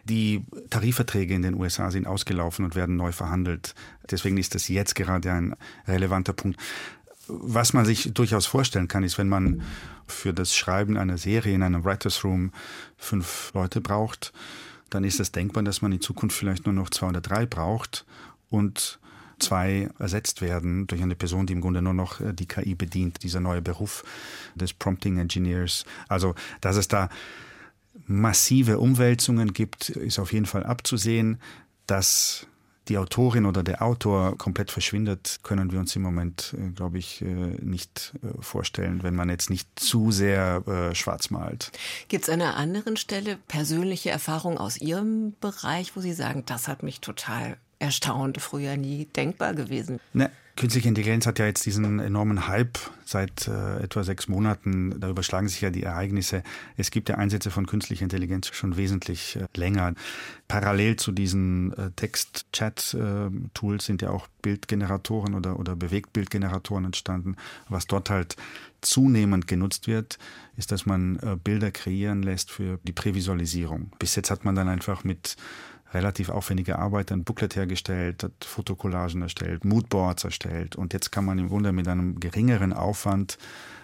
Die 0.06 0.46
Tarifverträge 0.70 1.34
in 1.34 1.42
den 1.42 1.56
USA 1.56 1.92
sind 1.92 2.08
ausgelaufen 2.08 2.64
und 2.64 2.76
werden 2.76 2.96
neu 2.96 3.12
verhandelt. 3.12 3.76
Deswegen 4.10 4.38
ist 4.38 4.56
das 4.56 4.68
jetzt 4.68 4.96
gerade 4.96 5.32
ein 5.32 5.56
relevanter 5.88 6.34
Punkt. 6.34 6.60
Was 7.28 7.74
man 7.74 7.86
sich 7.86 8.14
durchaus 8.14 8.46
vorstellen 8.46 8.88
kann, 8.88 9.04
ist, 9.04 9.18
wenn 9.18 9.30
man 9.30 9.64
für 10.08 10.34
das 10.34 10.56
Schreiben 10.56 10.98
einer 10.98 11.18
Serie 11.18 11.56
in 11.56 11.64
einem 11.64 11.86
Writers 11.86 12.24
Room 12.24 12.52
fünf 12.98 13.52
Leute 13.54 13.82
braucht, 13.82 14.34
dann 14.90 15.04
ist 15.04 15.20
es 15.20 15.32
denkbar, 15.32 15.64
dass 15.64 15.82
man 15.82 15.92
in 15.92 16.02
Zukunft 16.02 16.38
vielleicht 16.38 16.66
nur 16.66 16.74
noch 16.74 16.90
zwei 16.90 17.08
oder 17.08 17.22
drei 17.22 17.46
braucht 17.46 18.06
und 18.50 19.00
zwei 19.40 19.90
ersetzt 20.00 20.42
werden 20.42 20.88
durch 20.88 21.02
eine 21.02 21.16
Person, 21.16 21.46
die 21.46 21.54
im 21.54 21.62
Grunde 21.62 21.82
nur 21.82 21.94
noch 21.94 22.20
äh, 22.20 22.34
die 22.34 22.48
KI 22.48 22.76
bedient, 22.76 23.24
dieser 23.24 23.40
neue 23.40 23.62
Beruf 23.62 24.04
des 24.56 24.74
Prompting 24.74 25.18
Engineers. 25.18 25.86
Also, 26.08 26.36
dass 26.62 26.76
es 26.76 26.88
da 26.88 27.10
massive 28.08 28.80
Umwälzungen 28.80 29.54
gibt, 29.54 29.90
ist 29.90 30.20
auf 30.20 30.34
jeden 30.34 30.46
Fall 30.46 30.64
abzusehen. 30.64 31.40
Dass 31.86 32.48
die 32.88 32.98
Autorin 32.98 33.46
oder 33.46 33.64
der 33.64 33.82
Autor 33.82 34.38
komplett 34.38 34.72
verschwindet, 34.72 35.40
können 35.44 35.72
wir 35.72 35.80
uns 35.80 35.96
im 35.96 36.02
Moment, 36.02 36.56
äh, 36.58 36.70
glaube 36.72 36.98
ich, 36.98 37.22
äh, 37.22 37.26
nicht 37.26 38.14
vorstellen, 38.40 39.04
wenn 39.04 39.16
man 39.16 39.30
jetzt 39.30 39.50
nicht 39.50 39.68
zu 39.76 40.12
sehr 40.12 40.64
schwarz 40.94 41.30
malt. 41.30 41.72
Gibt 42.08 42.24
es 42.24 42.30
an 42.30 42.42
einer 42.42 42.56
anderen 42.56 42.98
Stelle 42.98 43.38
persönliche 43.48 44.10
Erfahrungen 44.10 44.58
aus 44.58 44.78
Ihrem 44.78 45.34
Bereich, 45.40 45.96
wo 45.96 46.02
Sie 46.02 46.14
sagen, 46.14 46.44
das 46.46 46.68
hat 46.68 46.84
mich 46.84 47.02
total 47.02 47.58
erstaunt, 47.84 48.40
früher 48.42 48.78
nie 48.78 49.06
denkbar 49.06 49.54
gewesen. 49.54 50.00
Ne, 50.14 50.32
künstliche 50.56 50.88
Intelligenz 50.88 51.28
hat 51.28 51.38
ja 51.38 51.46
jetzt 51.46 51.66
diesen 51.66 52.00
enormen 52.00 52.48
Hype 52.48 52.78
seit 53.06 53.48
äh, 53.48 53.84
etwa 53.84 54.04
sechs 54.04 54.30
Monaten. 54.30 55.00
Da 55.00 55.10
überschlagen 55.10 55.50
sich 55.50 55.60
ja 55.62 55.70
die 55.70 55.84
Ereignisse. 55.84 56.44
Es 56.78 56.92
gibt 56.92 57.10
ja 57.10 57.16
Einsätze 57.16 57.52
von 57.52 57.68
künstlicher 57.68 58.04
Intelligenz 58.04 58.48
schon 58.54 58.78
wesentlich 58.78 59.36
äh, 59.36 59.48
länger. 59.56 59.94
Parallel 60.48 60.96
zu 60.96 61.12
diesen 61.12 61.74
äh, 61.74 61.92
Text-Chat-Tools 61.96 63.86
sind 63.86 64.02
ja 64.02 64.12
auch 64.12 64.28
Bildgeneratoren 64.42 65.36
oder, 65.36 65.60
oder 65.60 65.76
Bewegtbildgeneratoren 65.76 66.86
entstanden. 66.86 67.36
Was 67.68 67.86
dort 67.86 68.10
halt 68.10 68.38
zunehmend 68.80 69.48
genutzt 69.48 69.88
wird, 69.88 70.18
ist, 70.56 70.72
dass 70.72 70.86
man 70.86 71.18
äh, 71.18 71.36
Bilder 71.36 71.72
kreieren 71.72 72.24
lässt 72.24 72.52
für 72.52 72.80
die 72.84 72.94
Prävisualisierung. 72.94 73.92
Bis 74.00 74.16
jetzt 74.16 74.32
hat 74.32 74.46
man 74.46 74.56
dann 74.56 74.70
einfach 74.70 75.04
mit 75.04 75.36
relativ 75.94 76.30
aufwendige 76.30 76.80
Arbeit 76.80 77.12
ein 77.12 77.24
Booklet 77.24 77.56
hergestellt, 77.56 78.24
hat 78.24 78.46
Fotokollagen 78.46 79.22
erstellt, 79.22 79.66
Moodboards 79.66 80.24
erstellt 80.24 80.76
und 80.76 80.94
jetzt 80.94 81.12
kann 81.12 81.26
man 81.26 81.40
im 81.40 81.50
Grunde 81.50 81.72
mit 81.72 81.88
einem 81.88 82.20
geringeren 82.20 82.74
Aufwand 82.74 83.38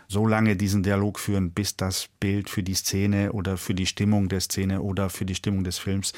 so 0.08 0.26
lange 0.26 0.56
diesen 0.56 0.82
Dialog 0.84 1.20
führen, 1.20 1.52
bis 1.52 1.78
das 1.78 2.10
Bild 2.20 2.50
für 2.50 2.64
die 2.64 2.74
Szene 2.74 3.32
oder 3.32 3.58
für 3.58 3.76
die 3.76 3.86
Stimmung 3.86 4.28
der 4.28 4.40
Szene 4.40 4.82
oder 4.82 5.10
für 5.10 5.26
die 5.26 5.36
Stimmung 5.36 5.64
des 5.64 5.78
Films 5.78 6.14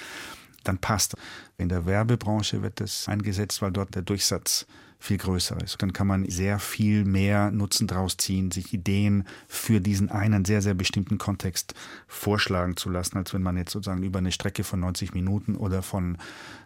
dann 0.63 0.77
passt. 0.77 1.15
In 1.57 1.69
der 1.69 1.85
Werbebranche 1.85 2.61
wird 2.61 2.79
das 2.79 3.07
eingesetzt, 3.07 3.61
weil 3.61 3.71
dort 3.71 3.93
der 3.95 4.01
Durchsatz 4.01 4.65
viel 5.01 5.17
größer 5.17 5.57
ist. 5.61 5.81
Dann 5.81 5.93
kann 5.93 6.07
man 6.07 6.29
sehr 6.29 6.59
viel 6.59 7.03
mehr 7.03 7.51
Nutzen 7.51 7.87
daraus 7.87 8.17
ziehen, 8.17 8.51
sich 8.51 8.71
Ideen 8.71 9.25
für 9.47 9.81
diesen 9.81 10.09
einen 10.09 10.45
sehr, 10.45 10.61
sehr 10.61 10.75
bestimmten 10.75 11.17
Kontext 11.17 11.73
vorschlagen 12.07 12.77
zu 12.77 12.89
lassen, 12.89 13.17
als 13.17 13.33
wenn 13.33 13.41
man 13.41 13.57
jetzt 13.57 13.71
sozusagen 13.71 14.03
über 14.03 14.19
eine 14.19 14.31
Strecke 14.31 14.63
von 14.63 14.79
90 14.79 15.13
Minuten 15.13 15.55
oder 15.55 15.81
von 15.81 16.17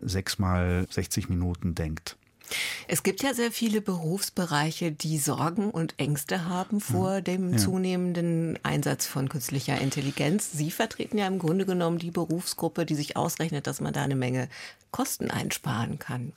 sechs 0.02 0.38
mal 0.38 0.86
60 0.90 1.30
Minuten 1.30 1.76
denkt. 1.76 2.18
Es 2.88 3.02
gibt 3.02 3.24
ja 3.24 3.34
sehr 3.34 3.52
viele 3.52 3.82
Berufsbereiche, 3.82 4.92
die 4.92 5.18
Sorgen 5.18 5.72
und 5.72 5.96
Ängste 5.98 6.46
haben 6.46 6.80
vor 6.80 7.22
dem 7.22 7.54
ja. 7.54 7.58
zunehmenden 7.58 8.60
Einsatz 8.64 9.08
von 9.08 9.30
künstlicher 9.30 9.80
Intelligenz. 9.82 10.52
Sie 10.52 10.70
vertreten 10.70 11.18
ja 11.18 11.26
im 11.26 11.40
Grunde 11.40 11.66
genommen 11.66 11.98
die 11.98 12.12
Berufsgruppe, 12.12 12.86
die 12.86 12.96
sich 12.96 13.18
ausrechnet, 13.18 13.66
dass 13.66 13.82
man 13.82 13.94
da 13.94 14.04
eine 14.04 14.16
Menge 14.16 14.48
Kosten 14.92 15.32
einsparen 15.32 15.98
kann. 15.98 16.34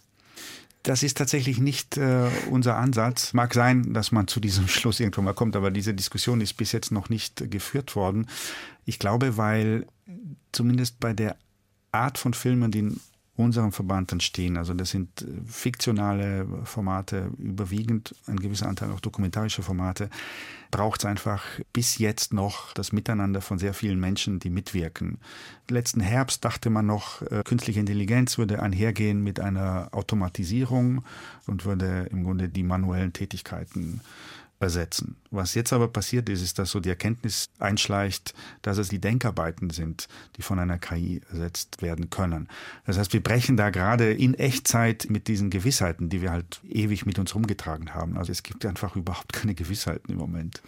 Das 0.89 1.03
ist 1.03 1.19
tatsächlich 1.19 1.59
nicht 1.59 1.99
äh, 1.99 2.31
unser 2.51 2.79
Ansatz. 2.79 3.35
Mag 3.35 3.53
sein, 3.53 3.93
dass 3.93 4.11
man 4.11 4.27
zu 4.27 4.41
diesem 4.41 4.69
Schluss 4.69 5.01
irgendwann 5.01 5.27
mal 5.27 5.35
kommt, 5.35 5.55
aber 5.55 5.71
diese 5.71 5.93
Diskussion 5.93 6.41
ist 6.41 6.55
bis 6.55 6.73
jetzt 6.73 6.93
noch 6.93 7.11
nicht 7.11 7.51
geführt 7.51 7.95
worden. 7.95 8.27
Ich 8.87 8.99
glaube, 8.99 9.37
weil 9.37 9.87
zumindest 10.51 10.99
bei 10.99 11.13
der 11.13 11.37
Art 11.93 12.17
von 12.17 12.33
Filmen, 12.33 12.71
die 12.71 12.91
unserem 13.39 13.71
Verband 13.71 14.11
entstehen. 14.11 14.57
Also 14.57 14.75
das 14.75 14.91
sind 14.91 15.23
äh, 15.23 15.27
fiktionale 15.47 16.47
Formate, 16.65 17.31
überwiegend 17.39 18.15
ein 18.27 18.39
gewisser 18.39 18.69
Anteil 18.69 18.91
auch 18.91 19.01
dokumentarische 19.01 19.63
Formate. 19.63 20.11
Braucht 20.71 21.01
es 21.01 21.07
einfach 21.07 21.45
bis 21.73 21.99
jetzt 21.99 22.33
noch 22.35 22.73
das 22.75 22.93
Miteinander 22.93 23.41
von 23.41 23.59
sehr 23.59 23.73
vielen 23.75 24.01
Menschen, 24.01 24.41
die 24.41 24.51
mitwirken. 24.51 25.19
Letzten 25.69 26.01
Herbst 26.01 26.45
dachte 26.45 26.69
man 26.69 26.87
noch, 26.87 27.23
äh, 27.23 27.43
künstliche 27.45 27.81
Intelligenz 27.81 28.39
würde 28.39 28.61
einhergehen 28.61 29.23
mit 29.23 29.39
einer 29.39 29.89
Automatisierung 29.93 31.05
und 31.47 31.65
würde 31.65 32.09
im 32.11 32.25
Grunde 32.25 32.49
die 32.49 32.65
manuellen 32.65 33.13
Tätigkeiten 33.13 34.01
ersetzen. 34.61 35.17
Was 35.31 35.55
jetzt 35.55 35.73
aber 35.73 35.89
passiert 35.89 36.29
ist, 36.29 36.43
ist, 36.43 36.59
dass 36.59 36.71
so 36.71 36.81
die 36.81 36.89
Erkenntnis 36.89 37.49
einschleicht, 37.59 38.35
dass 38.63 38.79
es 38.79 38.89
die 38.89 39.01
Denkarbeiten 39.01 39.71
sind, 39.71 40.09
die 40.37 40.43
von 40.43 40.59
einer 40.59 40.79
KI 40.79 41.21
ersetzt 41.31 41.81
werden 41.83 42.11
können. 42.11 42.49
Das 42.85 42.99
heißt, 42.99 43.13
wir 43.13 43.23
brechen 43.23 43.57
da 43.57 43.71
gerade 43.71 44.13
in 44.13 44.35
Echtzeit 44.35 45.07
mit 45.11 45.29
diesen 45.29 45.51
Gewissheiten, 45.51 46.09
die 46.09 46.23
wir 46.23 46.33
halt 46.33 46.61
ewig 46.69 47.07
mit 47.07 47.19
uns 47.19 47.35
rumgetragen 47.35 47.95
haben. 47.95 48.17
Also 48.17 48.33
es 48.33 48.43
gibt 48.43 48.67
einfach 48.67 48.97
überhaupt 48.97 49.33
keine 49.33 49.55
Gewissheiten 49.55 50.13
im 50.13 50.19
Moment. 50.19 50.63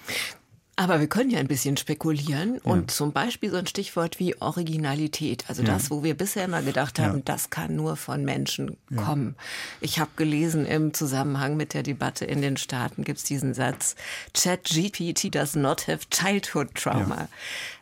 Aber 0.80 0.98
wir 0.98 1.08
können 1.08 1.28
ja 1.28 1.38
ein 1.40 1.46
bisschen 1.46 1.76
spekulieren 1.76 2.54
ja. 2.54 2.60
und 2.62 2.90
zum 2.90 3.12
Beispiel 3.12 3.50
so 3.50 3.58
ein 3.58 3.66
Stichwort 3.66 4.18
wie 4.18 4.40
Originalität. 4.40 5.44
Also 5.48 5.62
ja. 5.62 5.74
das, 5.74 5.90
wo 5.90 6.02
wir 6.02 6.16
bisher 6.16 6.46
immer 6.46 6.62
gedacht 6.62 6.98
haben, 6.98 7.18
ja. 7.18 7.22
das 7.26 7.50
kann 7.50 7.76
nur 7.76 7.96
von 7.96 8.24
Menschen 8.24 8.78
kommen. 8.96 9.36
Ich 9.82 9.98
habe 9.98 10.10
gelesen 10.16 10.64
im 10.64 10.94
Zusammenhang 10.94 11.58
mit 11.58 11.74
der 11.74 11.82
Debatte 11.82 12.24
in 12.24 12.40
den 12.40 12.56
Staaten 12.56 13.04
gibt 13.04 13.18
es 13.18 13.24
diesen 13.24 13.52
Satz, 13.52 13.94
ChatGPT 14.32 15.34
does 15.34 15.54
not 15.54 15.86
have 15.86 16.08
childhood 16.08 16.74
trauma. 16.74 17.28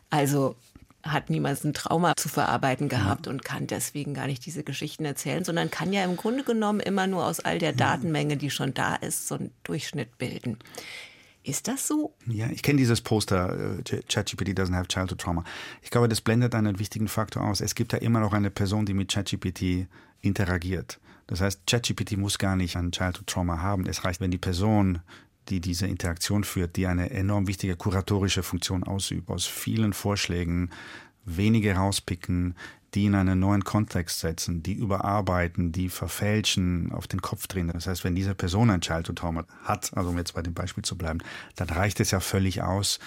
Also 0.09 0.57
hat 1.01 1.29
niemals 1.29 1.63
ein 1.63 1.73
Trauma 1.73 2.11
zu 2.17 2.27
verarbeiten 2.27 2.89
gehabt 2.89 3.27
ja. 3.27 3.31
und 3.31 3.45
kann 3.45 3.65
deswegen 3.65 4.13
gar 4.13 4.27
nicht 4.27 4.45
diese 4.45 4.63
Geschichten 4.65 5.05
erzählen, 5.05 5.45
sondern 5.45 5.71
kann 5.71 5.93
ja 5.93 6.03
im 6.03 6.17
Grunde 6.17 6.43
genommen 6.43 6.81
immer 6.81 7.07
nur 7.07 7.25
aus 7.25 7.39
all 7.39 7.59
der 7.59 7.71
Datenmenge, 7.71 8.35
die 8.35 8.49
schon 8.49 8.73
da 8.73 8.95
ist, 8.95 9.29
so 9.29 9.35
einen 9.35 9.51
Durchschnitt 9.63 10.17
bilden. 10.17 10.59
Ist 11.49 11.67
das 11.67 11.87
so? 11.87 12.13
Ja, 12.27 12.47
ich 12.51 12.61
kenne 12.61 12.77
dieses 12.77 13.01
Poster, 13.01 13.79
uh, 13.79 13.81
ChatGPT 14.07 14.49
doesn't 14.49 14.75
have 14.75 14.87
childhood 14.87 15.19
trauma. 15.19 15.43
Ich 15.81 15.89
glaube, 15.89 16.07
das 16.07 16.21
blendet 16.21 16.53
einen 16.53 16.77
wichtigen 16.77 17.07
Faktor 17.07 17.43
aus. 17.43 17.59
Es 17.59 17.73
gibt 17.73 17.91
ja 17.91 17.97
immer 17.99 18.19
noch 18.19 18.33
eine 18.33 18.51
Person, 18.51 18.85
die 18.85 18.93
mit 18.93 19.11
ChatGPT 19.11 19.87
interagiert. 20.21 20.99
Das 21.25 21.41
heißt, 21.41 21.65
ChatGPT 21.65 22.17
muss 22.17 22.37
gar 22.37 22.55
nicht 22.55 22.75
ein 22.75 22.91
Childhood 22.91 23.25
Trauma 23.25 23.61
haben. 23.61 23.87
Es 23.87 24.03
reicht, 24.05 24.21
wenn 24.21 24.29
die 24.29 24.37
Person, 24.37 24.99
die 25.49 25.59
diese 25.59 25.87
Interaktion 25.87 26.43
führt, 26.43 26.75
die 26.75 26.85
eine 26.85 27.09
enorm 27.09 27.47
wichtige 27.47 27.75
kuratorische 27.75 28.43
Funktion 28.43 28.83
ausübt, 28.83 29.29
aus 29.29 29.47
vielen 29.47 29.93
Vorschlägen 29.93 30.69
wenige 31.25 31.73
rauspicken, 31.73 32.55
die 32.93 33.05
in 33.05 33.15
einen 33.15 33.39
neuen 33.39 33.63
Kontext 33.63 34.19
setzen, 34.19 34.63
die 34.63 34.73
überarbeiten, 34.73 35.71
die 35.71 35.89
verfälschen, 35.89 36.91
auf 36.91 37.07
den 37.07 37.21
Kopf 37.21 37.47
drehen. 37.47 37.67
Das 37.67 37.87
heißt, 37.87 38.03
wenn 38.03 38.15
diese 38.15 38.35
Person 38.35 38.69
ein 38.69 38.81
Childhood-Trauma 38.81 39.45
hat, 39.63 39.91
also 39.95 40.09
um 40.09 40.17
jetzt 40.17 40.33
bei 40.33 40.41
dem 40.41 40.53
Beispiel 40.53 40.83
zu 40.83 40.97
bleiben, 40.97 41.19
dann 41.55 41.69
reicht 41.69 41.99
es 41.99 42.11
ja 42.11 42.19
völlig 42.19 42.61
aus. 42.61 42.99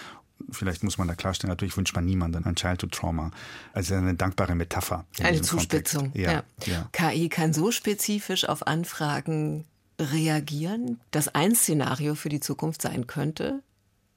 Vielleicht 0.51 0.83
muss 0.83 0.99
man 0.99 1.09
da 1.09 1.15
klarstellen, 1.15 1.51
natürlich 1.51 1.77
wünscht 1.77 1.95
man 1.95 2.05
niemanden 2.05 2.45
ein 2.45 2.57
Childhood-Trauma. 2.57 3.31
Also 3.73 3.95
eine 3.95 4.15
dankbare 4.15 4.55
Metapher. 4.55 5.05
Eine 5.21 5.43
Zuspitzung. 5.43 6.11
Ja, 6.15 6.43
ja. 6.65 6.89
KI 6.93 7.29
kann 7.29 7.53
so 7.53 7.71
spezifisch 7.71 8.49
auf 8.49 8.67
Anfragen 8.67 9.65
reagieren, 10.01 11.01
dass 11.11 11.29
ein 11.29 11.55
Szenario 11.55 12.15
für 12.15 12.29
die 12.29 12.41
Zukunft 12.41 12.83
sein 12.83 13.07
könnte, 13.07 13.63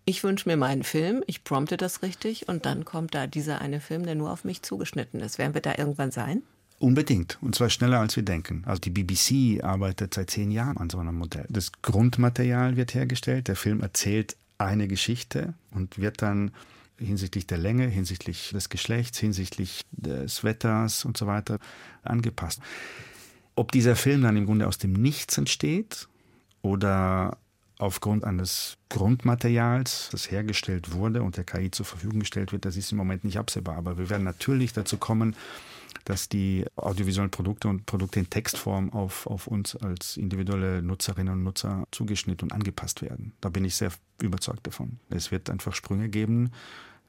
ich 0.05 0.23
wünsche 0.23 0.47
mir 0.47 0.55
meinen 0.55 0.83
Film, 0.83 1.23
ich 1.25 1.43
prompte 1.43 1.77
das 1.77 2.03
richtig 2.03 2.47
und 2.47 2.65
dann 2.65 2.85
kommt 2.85 3.15
da 3.15 3.27
dieser 3.27 3.59
eine 3.59 3.81
Film, 3.81 4.05
der 4.05 4.15
nur 4.15 4.31
auf 4.31 4.43
mich 4.43 4.61
zugeschnitten 4.61 5.19
ist. 5.19 5.39
Werden 5.39 5.55
wir 5.55 5.61
da 5.61 5.75
irgendwann 5.77 6.11
sein? 6.11 6.43
Unbedingt. 6.77 7.37
Und 7.41 7.55
zwar 7.55 7.69
schneller, 7.69 7.99
als 7.99 8.15
wir 8.15 8.23
denken. 8.23 8.63
Also 8.65 8.81
die 8.81 8.89
BBC 8.91 9.63
arbeitet 9.63 10.13
seit 10.13 10.29
zehn 10.29 10.51
Jahren 10.51 10.77
an 10.77 10.89
so 10.89 10.99
einem 10.99 11.15
Modell. 11.15 11.45
Das 11.49 11.71
Grundmaterial 11.81 12.75
wird 12.75 12.93
hergestellt, 12.93 13.47
der 13.47 13.55
Film 13.55 13.81
erzählt 13.81 14.35
eine 14.57 14.87
Geschichte 14.87 15.53
und 15.71 15.97
wird 15.97 16.21
dann 16.21 16.51
hinsichtlich 16.97 17.47
der 17.47 17.57
Länge, 17.57 17.87
hinsichtlich 17.87 18.51
des 18.51 18.69
Geschlechts, 18.69 19.17
hinsichtlich 19.17 19.81
des 19.91 20.43
Wetters 20.43 21.05
und 21.05 21.17
so 21.17 21.27
weiter 21.27 21.59
angepasst. 22.03 22.61
Ob 23.55 23.71
dieser 23.71 23.95
Film 23.95 24.21
dann 24.21 24.37
im 24.37 24.45
Grunde 24.45 24.67
aus 24.67 24.77
dem 24.77 24.93
Nichts 24.93 25.37
entsteht 25.37 26.07
oder 26.61 27.37
aufgrund 27.77 28.23
eines 28.23 28.77
Grundmaterials, 28.89 30.09
das 30.11 30.31
hergestellt 30.31 30.93
wurde 30.93 31.23
und 31.23 31.37
der 31.37 31.43
KI 31.43 31.71
zur 31.71 31.85
Verfügung 31.85 32.19
gestellt 32.19 32.51
wird, 32.51 32.65
das 32.65 32.77
ist 32.77 32.91
im 32.91 32.97
Moment 32.97 33.23
nicht 33.23 33.37
absehbar. 33.37 33.75
Aber 33.75 33.97
wir 33.97 34.09
werden 34.09 34.23
natürlich 34.23 34.73
dazu 34.73 34.97
kommen, 34.97 35.35
dass 36.05 36.29
die 36.29 36.65
audiovisuellen 36.75 37.31
Produkte 37.31 37.67
und 37.67 37.85
Produkte 37.85 38.19
in 38.19 38.29
Textform 38.29 38.93
auf, 38.93 39.25
auf 39.27 39.47
uns 39.47 39.75
als 39.75 40.17
individuelle 40.17 40.81
Nutzerinnen 40.81 41.33
und 41.33 41.43
Nutzer 41.43 41.87
zugeschnitten 41.91 42.49
und 42.49 42.53
angepasst 42.53 43.01
werden. 43.01 43.33
Da 43.41 43.49
bin 43.49 43.65
ich 43.65 43.75
sehr 43.75 43.91
überzeugt 44.21 44.67
davon. 44.67 44.99
Es 45.09 45.31
wird 45.31 45.49
einfach 45.49 45.73
Sprünge 45.73 46.09
geben, 46.09 46.51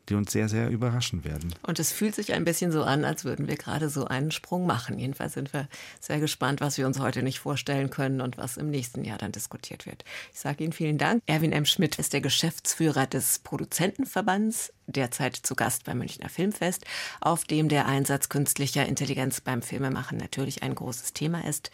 die 0.08 0.14
uns 0.14 0.32
sehr, 0.32 0.48
sehr 0.48 0.70
überraschen 0.70 1.24
werden. 1.24 1.54
Und 1.62 1.78
es 1.78 1.92
fühlt 1.92 2.14
sich 2.14 2.32
ein 2.32 2.44
bisschen 2.44 2.72
so 2.72 2.82
an, 2.82 3.04
als 3.04 3.24
würden 3.24 3.48
wir 3.48 3.56
gerade 3.56 3.88
so 3.88 4.06
einen 4.06 4.30
Sprung 4.30 4.66
machen. 4.66 4.98
Jedenfalls 4.98 5.34
sind 5.34 5.52
wir 5.52 5.68
sehr 6.00 6.20
gespannt, 6.20 6.60
was 6.60 6.78
wir 6.78 6.86
uns 6.86 6.98
heute 6.98 7.22
nicht 7.22 7.38
vorstellen 7.38 7.90
können 7.90 8.20
und 8.20 8.38
was 8.38 8.56
im 8.56 8.70
nächsten 8.70 9.04
Jahr 9.04 9.18
dann 9.18 9.32
diskutiert 9.32 9.86
wird. 9.86 10.04
Ich 10.32 10.40
sage 10.40 10.64
Ihnen 10.64 10.72
vielen 10.72 10.98
Dank. 10.98 11.22
Erwin 11.26 11.52
M. 11.52 11.64
Schmidt 11.64 11.98
ist 11.98 12.12
der 12.12 12.20
Geschäftsführer 12.20 13.06
des 13.06 13.40
Produzentenverbands, 13.40 14.72
derzeit 14.86 15.36
zu 15.36 15.54
Gast 15.54 15.84
beim 15.84 15.98
Münchner 15.98 16.28
Filmfest, 16.28 16.84
auf 17.20 17.44
dem 17.44 17.68
der 17.68 17.86
Einsatz 17.86 18.28
künstlicher 18.28 18.86
Intelligenz 18.86 19.40
beim 19.40 19.62
Filmemachen 19.62 20.18
natürlich 20.18 20.62
ein 20.62 20.74
großes 20.74 21.12
Thema 21.12 21.44
ist. 21.44 21.70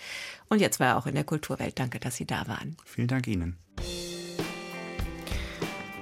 Und 0.48 0.60
jetzt 0.60 0.80
war 0.80 0.88
er 0.88 0.98
auch 0.98 1.06
in 1.06 1.14
der 1.14 1.24
Kulturwelt. 1.24 1.78
Danke, 1.78 2.00
dass 2.00 2.16
Sie 2.16 2.26
da 2.26 2.46
waren. 2.46 2.76
Vielen 2.84 3.08
Dank 3.08 3.26
Ihnen. 3.26 3.56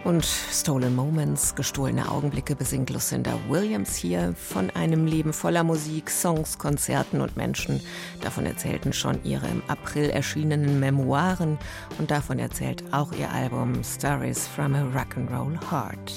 Und 0.02 0.24
Stolen 0.24 0.96
Moments, 0.96 1.54
gestohlene 1.54 2.10
Augenblicke 2.10 2.56
besingt 2.56 2.88
Lucinda 2.88 3.38
Williams 3.48 3.94
hier 3.94 4.34
von 4.34 4.70
einem 4.70 5.06
Leben 5.06 5.34
voller 5.34 5.62
Musik, 5.62 6.08
Songs, 6.10 6.56
Konzerten 6.58 7.20
und 7.20 7.36
Menschen. 7.36 7.82
Davon 8.22 8.46
erzählten 8.46 8.94
schon 8.94 9.22
ihre 9.24 9.46
im 9.46 9.62
April 9.68 10.08
erschienenen 10.08 10.80
Memoiren 10.80 11.58
und 11.98 12.10
davon 12.10 12.38
erzählt 12.38 12.82
auch 12.92 13.12
ihr 13.12 13.30
Album 13.30 13.84
Stories 13.84 14.48
from 14.48 14.74
a 14.74 14.82
Rock'n'Roll 14.82 15.58
Heart. 15.70 16.12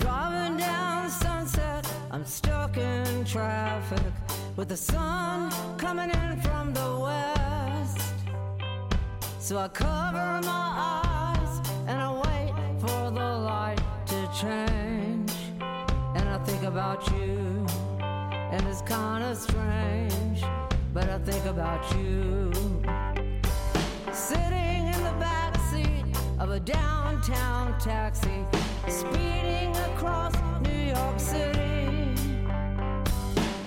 Driving 0.00 0.56
down 0.56 1.10
sunset, 1.10 1.86
I'm 2.10 2.24
stuck 2.26 2.76
in 2.78 3.24
traffic 3.26 4.00
with 4.56 4.68
the 4.70 4.76
sun 4.76 5.50
coming 5.76 6.08
in 6.08 6.40
from 6.40 6.72
the 6.72 7.04
west. 7.04 8.14
So 9.38 9.58
I 9.58 9.68
cover 9.68 10.40
my 10.42 10.72
eyes 10.74 11.60
and 11.86 12.00
I 12.00 12.16
for 12.26 12.45
the 13.16 13.38
light 13.38 13.80
to 14.04 14.28
change. 14.38 15.32
And 16.16 16.28
I 16.28 16.38
think 16.44 16.62
about 16.64 17.10
you, 17.12 17.66
and 18.52 18.66
it's 18.68 18.82
kind 18.82 19.24
of 19.24 19.36
strange, 19.38 20.44
but 20.92 21.08
I 21.08 21.18
think 21.20 21.44
about 21.46 21.82
you. 21.96 22.52
Sitting 24.12 24.82
in 24.94 25.00
the 25.08 25.16
back 25.18 25.56
seat 25.70 26.04
of 26.38 26.50
a 26.50 26.60
downtown 26.60 27.78
taxi, 27.80 28.44
speeding 28.86 29.74
across 29.88 30.34
New 30.60 30.82
York 30.94 31.18
City. 31.18 32.14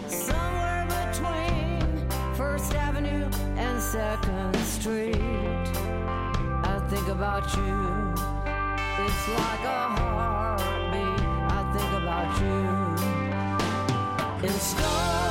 Somewhere 0.07 0.85
between 1.01 2.09
First 2.35 2.75
Avenue 2.75 3.27
and 3.57 3.81
Second 3.81 4.55
Street, 4.57 5.15
I 6.71 6.79
think 6.89 7.07
about 7.07 7.45
you 7.57 8.18
In 14.41 14.57
stolen 14.57 15.28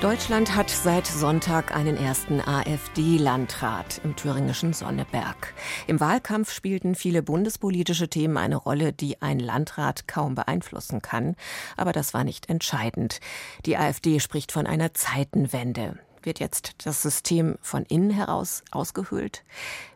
Deutschland 0.00 0.54
hat 0.54 0.70
seit 0.70 1.08
Sonntag 1.08 1.74
einen 1.74 1.96
ersten 1.96 2.40
AfD-Landrat 2.40 4.00
im 4.04 4.14
thüringischen 4.14 4.72
Sonneberg. 4.72 5.54
Im 5.88 5.98
Wahlkampf 5.98 6.52
spielten 6.52 6.94
viele 6.94 7.20
bundespolitische 7.20 8.08
Themen 8.08 8.36
eine 8.36 8.54
Rolle, 8.54 8.92
die 8.92 9.20
ein 9.20 9.40
Landrat 9.40 10.06
kaum 10.06 10.36
beeinflussen 10.36 11.02
kann. 11.02 11.34
Aber 11.76 11.90
das 11.90 12.14
war 12.14 12.22
nicht 12.22 12.48
entscheidend. 12.48 13.18
Die 13.66 13.76
AfD 13.76 14.20
spricht 14.20 14.52
von 14.52 14.68
einer 14.68 14.94
Zeitenwende. 14.94 15.98
Wird 16.22 16.40
jetzt 16.40 16.74
das 16.84 17.02
System 17.02 17.56
von 17.62 17.84
innen 17.84 18.10
heraus 18.10 18.62
ausgehöhlt? 18.70 19.44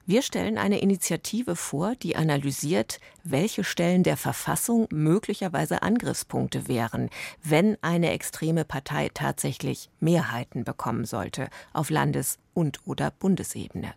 Wir 0.05 0.23
stellen 0.23 0.59
eine 0.59 0.81
Initiative 0.81 1.55
vor, 1.55 1.95
die 1.95 2.17
analysiert, 2.17 2.99
welche 3.23 3.63
Stellen 3.63 4.03
der 4.03 4.17
Verfassung 4.17 4.89
möglicherweise 4.91 5.83
Angriffspunkte 5.83 6.67
wären, 6.67 7.09
wenn 7.43 7.77
eine 7.83 8.11
extreme 8.11 8.65
Partei 8.65 9.11
tatsächlich 9.15 9.91
Mehrheiten 10.01 10.65
bekommen 10.65 11.05
sollte 11.05 11.49
auf 11.73 11.89
Landes- 11.89 12.39
und 12.55 12.81
oder 12.85 13.11
Bundesebene. 13.11 13.95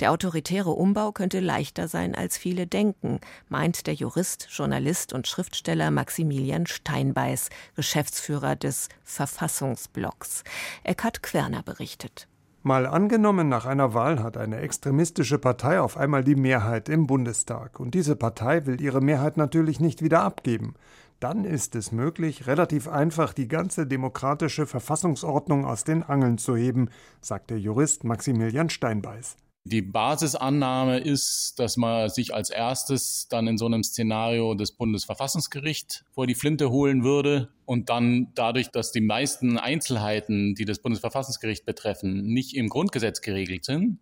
Der 0.00 0.12
autoritäre 0.12 0.70
Umbau 0.70 1.12
könnte 1.12 1.40
leichter 1.40 1.88
sein, 1.88 2.14
als 2.14 2.36
viele 2.36 2.66
denken, 2.66 3.20
meint 3.48 3.86
der 3.86 3.94
Jurist, 3.94 4.48
Journalist 4.50 5.12
und 5.12 5.26
Schriftsteller 5.26 5.90
Maximilian 5.90 6.66
Steinbeiß, 6.66 7.50
Geschäftsführer 7.76 8.56
des 8.56 8.88
Verfassungsblocks. 9.04 10.44
Eckhard 10.84 11.22
Querner 11.22 11.62
berichtet. 11.62 12.26
Mal 12.62 12.86
angenommen, 12.86 13.48
nach 13.48 13.64
einer 13.64 13.94
Wahl 13.94 14.22
hat 14.22 14.36
eine 14.36 14.58
extremistische 14.58 15.38
Partei 15.38 15.80
auf 15.80 15.96
einmal 15.96 16.22
die 16.22 16.34
Mehrheit 16.34 16.90
im 16.90 17.06
Bundestag. 17.06 17.80
Und 17.80 17.94
diese 17.94 18.16
Partei 18.16 18.66
will 18.66 18.82
ihre 18.82 19.00
Mehrheit 19.00 19.38
natürlich 19.38 19.80
nicht 19.80 20.02
wieder 20.02 20.22
abgeben. 20.22 20.74
Dann 21.20 21.46
ist 21.46 21.74
es 21.74 21.90
möglich, 21.90 22.46
relativ 22.46 22.86
einfach 22.86 23.32
die 23.32 23.48
ganze 23.48 23.86
demokratische 23.86 24.66
Verfassungsordnung 24.66 25.64
aus 25.64 25.84
den 25.84 26.02
Angeln 26.02 26.36
zu 26.36 26.54
heben, 26.54 26.90
sagt 27.22 27.48
der 27.48 27.58
Jurist 27.58 28.04
Maximilian 28.04 28.68
Steinbeiß. 28.68 29.36
Die 29.64 29.82
Basisannahme 29.82 31.00
ist, 31.00 31.58
dass 31.58 31.76
man 31.76 32.08
sich 32.08 32.34
als 32.34 32.48
erstes 32.48 33.28
dann 33.28 33.46
in 33.46 33.58
so 33.58 33.66
einem 33.66 33.82
Szenario 33.82 34.54
das 34.54 34.72
Bundesverfassungsgericht 34.72 36.04
vor 36.12 36.26
die 36.26 36.34
Flinte 36.34 36.70
holen 36.70 37.04
würde 37.04 37.50
und 37.66 37.90
dann 37.90 38.28
dadurch, 38.34 38.70
dass 38.70 38.90
die 38.90 39.02
meisten 39.02 39.58
Einzelheiten, 39.58 40.54
die 40.54 40.64
das 40.64 40.78
Bundesverfassungsgericht 40.78 41.66
betreffen, 41.66 42.24
nicht 42.24 42.56
im 42.56 42.68
Grundgesetz 42.68 43.20
geregelt 43.20 43.66
sind, 43.66 43.98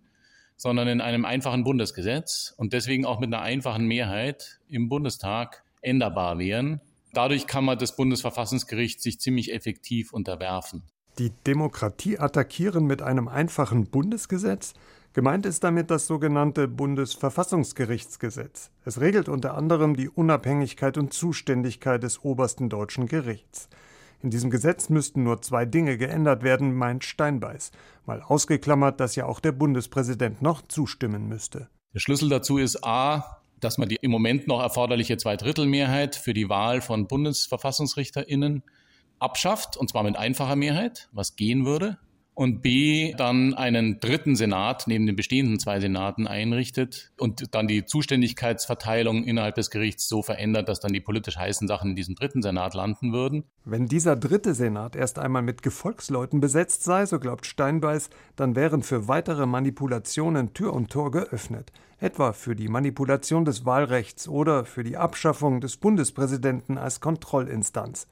sondern 0.57 0.87
in 0.87 1.01
einem 1.01 1.25
einfachen 1.25 1.64
Bundesgesetz 1.64 2.55
und 2.57 2.73
deswegen 2.73 3.05
auch 3.05 3.18
mit 3.18 3.33
einer 3.35 3.42
einfachen 3.42 3.87
Mehrheit 3.87 4.61
im 4.68 4.88
Bundestag 4.88 5.64
änderbar 5.81 6.38
wären. 6.38 6.81
Dadurch 7.14 7.49
kann 7.49 7.64
man 7.64 7.79
das 7.79 7.97
Bundesverfassungsgericht 7.97 9.03
sich 9.03 9.18
ziemlich 9.18 9.53
effektiv 9.53 10.12
unterwerfen. 10.12 10.85
Die 11.18 11.33
Demokratie 11.47 12.18
attackieren 12.18 12.87
mit 12.87 13.03
einem 13.03 13.27
einfachen 13.27 13.87
Bundesgesetz? 13.87 14.75
Gemeint 15.14 15.47
ist 15.47 15.64
damit 15.64 15.90
das 15.90 16.07
sogenannte 16.07 16.68
Bundesverfassungsgerichtsgesetz. 16.68 18.71
Es 18.85 19.01
regelt 19.01 19.29
unter 19.29 19.57
anderem 19.57 19.97
die 19.97 20.09
Unabhängigkeit 20.09 20.99
und 20.99 21.14
Zuständigkeit 21.14 22.03
des 22.03 22.25
obersten 22.25 22.68
deutschen 22.68 23.07
Gerichts. 23.07 23.68
In 24.23 24.31
diesem 24.31 24.51
Gesetz 24.51 24.90
müssten 24.90 25.23
nur 25.23 25.40
zwei 25.40 25.64
Dinge 25.64 25.97
geändert 25.97 26.42
werden, 26.42 26.75
meint 26.75 27.05
Steinbeiß. 27.05 27.71
Mal 28.05 28.21
ausgeklammert, 28.21 29.01
dass 29.01 29.16
ja 29.16 29.27
auch 29.27 29.40
der 29.40 29.53
Bundespräsident 29.53 30.42
noch 30.42 30.62
zustimmen 30.62 31.29
müsste. 31.29 31.68
Der 31.94 32.01
Schlüssel 32.01 32.29
dazu 32.29 32.59
ist 32.59 32.85
A, 32.85 33.38
dass 33.61 33.79
man 33.79 33.88
die 33.88 33.99
im 34.01 34.11
Moment 34.11 34.47
noch 34.47 34.61
erforderliche 34.61 35.16
Zweidrittelmehrheit 35.16 36.16
für 36.16 36.35
die 36.35 36.49
Wahl 36.49 36.81
von 36.81 37.07
Bundesverfassungsrichterinnen 37.07 38.62
abschafft, 39.18 39.77
und 39.77 39.88
zwar 39.88 40.03
mit 40.03 40.16
einfacher 40.16 40.57
Mehrheit, 40.57 41.09
was 41.12 41.35
gehen 41.35 41.64
würde 41.64 41.99
und 42.38 42.62
B 42.62 43.14
dann 43.16 43.53
einen 43.55 43.98
dritten 43.98 44.37
Senat 44.37 44.85
neben 44.87 45.07
den 45.07 45.16
bestehenden 45.16 45.59
zwei 45.59 45.81
Senaten 45.81 46.29
einrichtet 46.29 47.11
und 47.18 47.53
dann 47.53 47.66
die 47.66 47.85
Zuständigkeitsverteilung 47.85 49.24
innerhalb 49.24 49.57
des 49.57 49.70
Gerichts 49.70 50.09
so 50.09 50.22
verändert, 50.22 50.68
dass 50.68 50.79
dann 50.79 50.92
die 50.92 51.01
politisch 51.01 51.37
heißen 51.37 51.66
Sachen 51.66 51.90
in 51.90 51.96
diesem 51.96 52.14
dritten 52.14 52.40
Senat 52.40 52.74
landen 52.74 53.12
würden. 53.12 53.42
Wenn 53.64 53.87
dieser 53.87 54.14
dritte 54.14 54.55
Senat 54.55 54.94
erst 54.94 55.18
einmal 55.18 55.42
mit 55.42 55.64
Gefolgsleuten 55.64 56.38
besetzt 56.40 56.85
sei, 56.85 57.07
so 57.07 57.18
glaubt 57.18 57.44
Steinbeiß, 57.44 58.09
dann 58.37 58.55
wären 58.55 58.85
für 58.85 59.09
weitere 59.09 59.44
Manipulationen 59.44 60.55
Tür 60.55 60.74
und 60.74 60.92
Tor 60.92 61.11
geöffnet, 61.11 61.72
etwa 61.98 62.33
für 62.33 62.55
die 62.55 62.68
Manipulation 62.68 63.46
des 63.46 63.66
Wahlrechts 63.66 64.29
oder 64.29 64.64
für 64.64 64.85
die 64.85 64.96
Abschaffung 64.96 65.61
des 65.61 65.77
Bundespräsidenten 65.77 66.79
als 66.79 67.01
Kontrollinstanz 67.01 68.07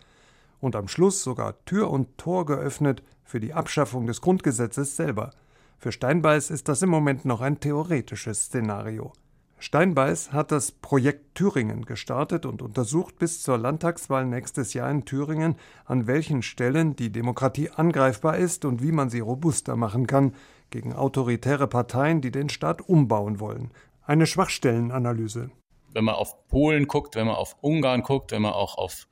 und 0.58 0.74
am 0.74 0.88
Schluss 0.88 1.22
sogar 1.22 1.64
Tür 1.64 1.90
und 1.90 2.18
Tor 2.18 2.44
geöffnet 2.44 3.04
für 3.26 3.40
die 3.40 3.52
Abschaffung 3.52 4.06
des 4.06 4.20
Grundgesetzes 4.20 4.96
selber. 4.96 5.32
Für 5.78 5.92
Steinbeiß 5.92 6.50
ist 6.50 6.68
das 6.68 6.80
im 6.82 6.88
Moment 6.88 7.24
noch 7.24 7.42
ein 7.42 7.60
theoretisches 7.60 8.44
Szenario. 8.44 9.12
Steinbeiß 9.58 10.32
hat 10.32 10.52
das 10.52 10.70
Projekt 10.70 11.34
Thüringen 11.34 11.86
gestartet 11.86 12.44
und 12.44 12.60
untersucht 12.60 13.18
bis 13.18 13.42
zur 13.42 13.56
Landtagswahl 13.56 14.26
nächstes 14.26 14.74
Jahr 14.74 14.90
in 14.90 15.04
Thüringen, 15.04 15.56
an 15.86 16.06
welchen 16.06 16.42
Stellen 16.42 16.94
die 16.94 17.10
Demokratie 17.10 17.70
angreifbar 17.70 18.36
ist 18.36 18.64
und 18.64 18.82
wie 18.82 18.92
man 18.92 19.08
sie 19.08 19.20
robuster 19.20 19.76
machen 19.76 20.06
kann 20.06 20.34
gegen 20.70 20.92
autoritäre 20.94 21.68
Parteien, 21.68 22.20
die 22.20 22.30
den 22.30 22.48
Staat 22.48 22.82
umbauen 22.82 23.40
wollen. 23.40 23.70
Eine 24.04 24.26
Schwachstellenanalyse. 24.26 25.50
Wenn 25.92 26.04
man 26.04 26.14
auf 26.16 26.46
Polen 26.48 26.86
guckt, 26.86 27.16
wenn 27.16 27.26
man 27.26 27.36
auf 27.36 27.56
Ungarn 27.62 28.02
guckt, 28.02 28.32
wenn 28.32 28.42
man 28.42 28.52
auch 28.52 28.76
auf 28.76 29.08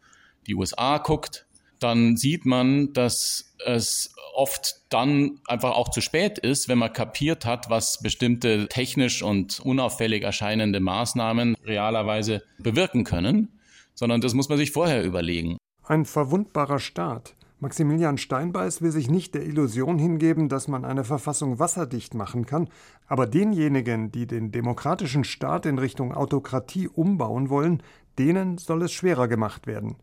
die 0.46 0.55
USA 0.55 0.98
guckt, 0.98 1.46
dann 1.81 2.17
sieht 2.17 2.47
man, 2.47 2.93
dass 2.93 3.55
es 3.65 4.15
oft 4.35 4.83
dann 4.91 5.41
einfach 5.47 5.73
auch 5.73 5.91
zu 5.91 6.01
spät 6.01 6.39
ist, 6.39 6.69
wenn 6.69 6.79
man 6.79 6.93
kapiert 6.93 7.47
hat, 7.47 7.71
was 7.71 7.99
bestimmte 8.03 8.69
technisch 8.69 9.23
und 9.23 9.61
unauffällig 9.61 10.23
erscheinende 10.23 10.81
Maßnahmen 10.81 11.57
realerweise 11.65 12.43
bewirken 12.59 13.05
können, 13.05 13.61
sondern 13.95 14.21
das 14.21 14.35
muss 14.35 14.49
man 14.49 14.59
sich 14.59 14.73
vorher 14.73 15.05
überlegen. 15.05 15.57
Ein 15.85 16.05
verwundbarer 16.05 16.79
Staat. 16.79 17.35
Maximilian 17.61 18.19
Steinbeiß 18.19 18.83
will 18.83 18.91
sich 18.91 19.09
nicht 19.09 19.35
der 19.35 19.47
Illusion 19.47 19.99
hingeben, 19.99 20.49
dass 20.49 20.69
man 20.69 20.85
eine 20.85 21.05
Verfassung 21.05 21.59
wasserdicht 21.59 22.13
machen 22.13 22.45
kann, 22.45 22.69
aber 23.07 23.27
denjenigen, 23.27 24.13
die 24.13 24.27
den 24.27 24.51
demokratischen 24.51 25.25
Staat 25.25 25.65
in 25.65 25.79
Richtung 25.79 26.13
Autokratie 26.13 26.89
umbauen 26.89 27.49
wollen, 27.49 27.83
denen 28.19 28.59
soll 28.59 28.83
es 28.83 28.93
schwerer 28.93 29.29
gemacht 29.29 29.67
werden. 29.67 29.97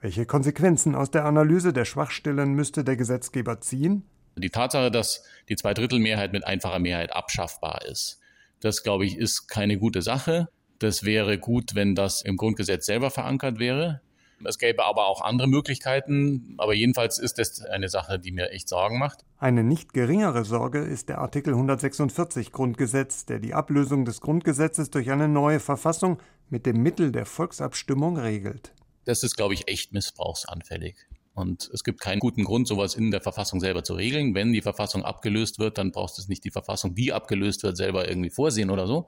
Welche 0.00 0.26
Konsequenzen 0.26 0.94
aus 0.94 1.10
der 1.10 1.24
Analyse 1.24 1.72
der 1.72 1.84
Schwachstellen 1.84 2.52
müsste 2.52 2.84
der 2.84 2.96
Gesetzgeber 2.96 3.60
ziehen? 3.60 4.04
Die 4.36 4.50
Tatsache, 4.50 4.92
dass 4.92 5.24
die 5.48 5.56
Zweidrittelmehrheit 5.56 6.32
mit 6.32 6.46
einfacher 6.46 6.78
Mehrheit 6.78 7.12
abschaffbar 7.12 7.84
ist, 7.84 8.20
das 8.60 8.84
glaube 8.84 9.06
ich, 9.06 9.16
ist 9.16 9.48
keine 9.48 9.76
gute 9.76 10.00
Sache. 10.00 10.48
Das 10.78 11.02
wäre 11.02 11.38
gut, 11.38 11.74
wenn 11.74 11.96
das 11.96 12.22
im 12.22 12.36
Grundgesetz 12.36 12.86
selber 12.86 13.10
verankert 13.10 13.58
wäre. 13.58 14.00
Es 14.44 14.58
gäbe 14.58 14.84
aber 14.84 15.08
auch 15.08 15.20
andere 15.20 15.48
Möglichkeiten, 15.48 16.54
aber 16.58 16.74
jedenfalls 16.74 17.18
ist 17.18 17.38
das 17.38 17.60
eine 17.62 17.88
Sache, 17.88 18.20
die 18.20 18.30
mir 18.30 18.52
echt 18.52 18.68
Sorgen 18.68 19.00
macht. 19.00 19.24
Eine 19.38 19.64
nicht 19.64 19.92
geringere 19.94 20.44
Sorge 20.44 20.78
ist 20.78 21.08
der 21.08 21.18
Artikel 21.18 21.54
146 21.54 22.52
Grundgesetz, 22.52 23.26
der 23.26 23.40
die 23.40 23.54
Ablösung 23.54 24.04
des 24.04 24.20
Grundgesetzes 24.20 24.90
durch 24.90 25.10
eine 25.10 25.26
neue 25.26 25.58
Verfassung 25.58 26.18
mit 26.50 26.66
dem 26.66 26.84
Mittel 26.84 27.10
der 27.10 27.26
Volksabstimmung 27.26 28.16
regelt 28.16 28.72
das 29.08 29.22
ist, 29.22 29.36
glaube 29.36 29.54
ich, 29.54 29.68
echt 29.68 29.94
missbrauchsanfällig. 29.94 30.96
Und 31.32 31.70
es 31.72 31.82
gibt 31.82 32.00
keinen 32.00 32.18
guten 32.18 32.44
Grund, 32.44 32.68
sowas 32.68 32.94
in 32.94 33.10
der 33.10 33.22
Verfassung 33.22 33.58
selber 33.58 33.82
zu 33.82 33.94
regeln. 33.94 34.34
Wenn 34.34 34.52
die 34.52 34.60
Verfassung 34.60 35.02
abgelöst 35.02 35.58
wird, 35.58 35.78
dann 35.78 35.92
brauchst 35.92 36.18
du 36.18 36.22
nicht 36.28 36.44
die 36.44 36.50
Verfassung, 36.50 36.94
die 36.94 37.12
abgelöst 37.12 37.62
wird, 37.62 37.78
selber 37.78 38.06
irgendwie 38.06 38.28
vorsehen 38.28 38.68
oder 38.68 38.86
so. 38.86 39.06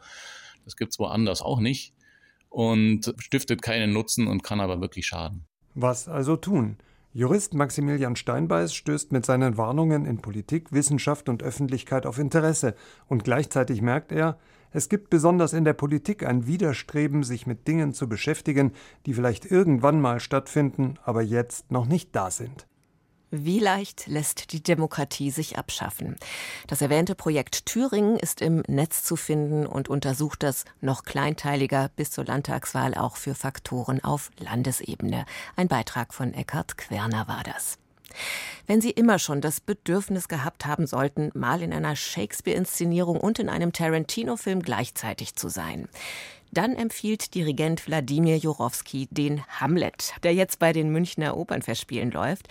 Das 0.64 0.76
gibt 0.76 0.92
es 0.92 0.98
woanders 0.98 1.42
auch 1.42 1.60
nicht 1.60 1.92
und 2.48 3.12
stiftet 3.18 3.60
keinen 3.60 3.92
Nutzen 3.92 4.26
und 4.26 4.42
kann 4.42 4.60
aber 4.60 4.80
wirklich 4.80 5.06
schaden. 5.06 5.44
Was 5.74 6.08
also 6.08 6.36
tun? 6.36 6.78
Jurist 7.12 7.52
Maximilian 7.52 8.16
Steinbeiß 8.16 8.72
stößt 8.72 9.12
mit 9.12 9.26
seinen 9.26 9.58
Warnungen 9.58 10.06
in 10.06 10.22
Politik, 10.22 10.72
Wissenschaft 10.72 11.28
und 11.28 11.42
Öffentlichkeit 11.42 12.06
auf 12.06 12.18
Interesse 12.18 12.74
und 13.08 13.24
gleichzeitig 13.24 13.82
merkt 13.82 14.12
er, 14.12 14.38
es 14.72 14.88
gibt 14.88 15.10
besonders 15.10 15.52
in 15.52 15.64
der 15.64 15.72
Politik 15.72 16.24
ein 16.24 16.46
Widerstreben, 16.46 17.22
sich 17.24 17.46
mit 17.46 17.66
Dingen 17.66 17.92
zu 17.92 18.08
beschäftigen, 18.08 18.72
die 19.06 19.14
vielleicht 19.14 19.44
irgendwann 19.44 20.00
mal 20.00 20.20
stattfinden, 20.20 20.98
aber 21.04 21.22
jetzt 21.22 21.70
noch 21.70 21.86
nicht 21.86 22.14
da 22.14 22.30
sind. 22.30 22.66
Wie 23.32 23.60
leicht 23.60 24.08
lässt 24.08 24.52
die 24.52 24.62
Demokratie 24.62 25.30
sich 25.30 25.56
abschaffen? 25.56 26.16
Das 26.66 26.82
erwähnte 26.82 27.14
Projekt 27.14 27.64
Thüringen 27.66 28.16
ist 28.16 28.42
im 28.42 28.64
Netz 28.66 29.04
zu 29.04 29.14
finden 29.14 29.66
und 29.66 29.88
untersucht 29.88 30.42
das 30.42 30.64
noch 30.80 31.04
kleinteiliger 31.04 31.90
bis 31.94 32.10
zur 32.10 32.24
Landtagswahl 32.24 32.94
auch 32.94 33.16
für 33.16 33.36
Faktoren 33.36 34.02
auf 34.02 34.32
Landesebene. 34.38 35.26
Ein 35.54 35.68
Beitrag 35.68 36.12
von 36.12 36.34
Eckhard 36.34 36.76
Querner 36.76 37.28
war 37.28 37.44
das. 37.44 37.78
Wenn 38.66 38.80
Sie 38.80 38.90
immer 38.90 39.18
schon 39.18 39.40
das 39.40 39.60
Bedürfnis 39.60 40.28
gehabt 40.28 40.66
haben 40.66 40.86
sollten, 40.86 41.30
mal 41.34 41.62
in 41.62 41.72
einer 41.72 41.96
Shakespeare-Inszenierung 41.96 43.18
und 43.18 43.38
in 43.38 43.48
einem 43.48 43.72
Tarantino-Film 43.72 44.62
gleichzeitig 44.62 45.34
zu 45.34 45.48
sein, 45.48 45.88
dann 46.52 46.74
empfiehlt 46.74 47.34
Dirigent 47.34 47.86
Wladimir 47.86 48.36
Jurowski 48.36 49.08
den 49.10 49.46
Hamlet, 49.46 50.14
der 50.24 50.34
jetzt 50.34 50.58
bei 50.58 50.72
den 50.72 50.90
Münchner 50.90 51.36
Opernfestspielen 51.36 52.10
läuft 52.10 52.48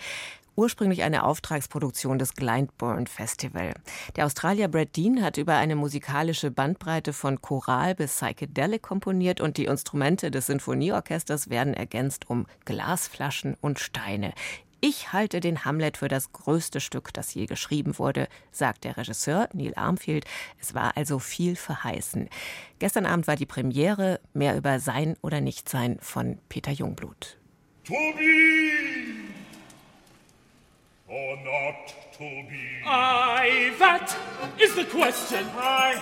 ursprünglich 0.60 1.02
eine 1.02 1.24
Auftragsproduktion 1.24 2.18
des 2.18 2.34
Glyndebourne 2.34 3.06
Festival. 3.06 3.72
Der 4.16 4.26
Australier 4.26 4.68
Brad 4.68 4.94
Dean 4.94 5.22
hat 5.22 5.38
über 5.38 5.54
eine 5.54 5.74
musikalische 5.74 6.50
Bandbreite 6.50 7.14
von 7.14 7.40
Choral 7.40 7.94
bis 7.94 8.16
Psychedelic 8.16 8.82
komponiert 8.82 9.40
und 9.40 9.56
die 9.56 9.64
Instrumente 9.64 10.30
des 10.30 10.46
Sinfonieorchesters 10.46 11.48
werden 11.48 11.72
ergänzt 11.72 12.28
um 12.28 12.46
Glasflaschen 12.66 13.56
und 13.62 13.78
Steine. 13.78 14.34
Ich 14.82 15.12
halte 15.12 15.40
den 15.40 15.66
Hamlet 15.66 15.98
für 15.98 16.08
das 16.08 16.32
größte 16.32 16.80
Stück, 16.80 17.12
das 17.12 17.34
je 17.34 17.44
geschrieben 17.44 17.98
wurde, 17.98 18.28
sagt 18.50 18.84
der 18.84 18.96
Regisseur 18.96 19.50
Neil 19.52 19.74
Armfield. 19.76 20.24
Es 20.58 20.74
war 20.74 20.96
also 20.96 21.18
viel 21.18 21.54
verheißen. 21.54 22.30
Gestern 22.78 23.04
Abend 23.04 23.26
war 23.26 23.36
die 23.36 23.44
Premiere, 23.44 24.20
mehr 24.32 24.56
über 24.56 24.80
Sein 24.80 25.18
oder 25.20 25.42
Nichtsein 25.42 25.98
von 26.00 26.38
Peter 26.48 26.72
Jungblut. 26.72 27.36
To 27.84 27.92
be 27.92 28.70
or 31.08 31.36
not 31.36 32.09
to 32.20 32.48
be? 32.48 32.82
Aye, 32.84 33.72
that 33.78 34.14
is 34.60 34.74
the 34.74 34.84
question. 34.84 35.44
Aye, 35.56 36.00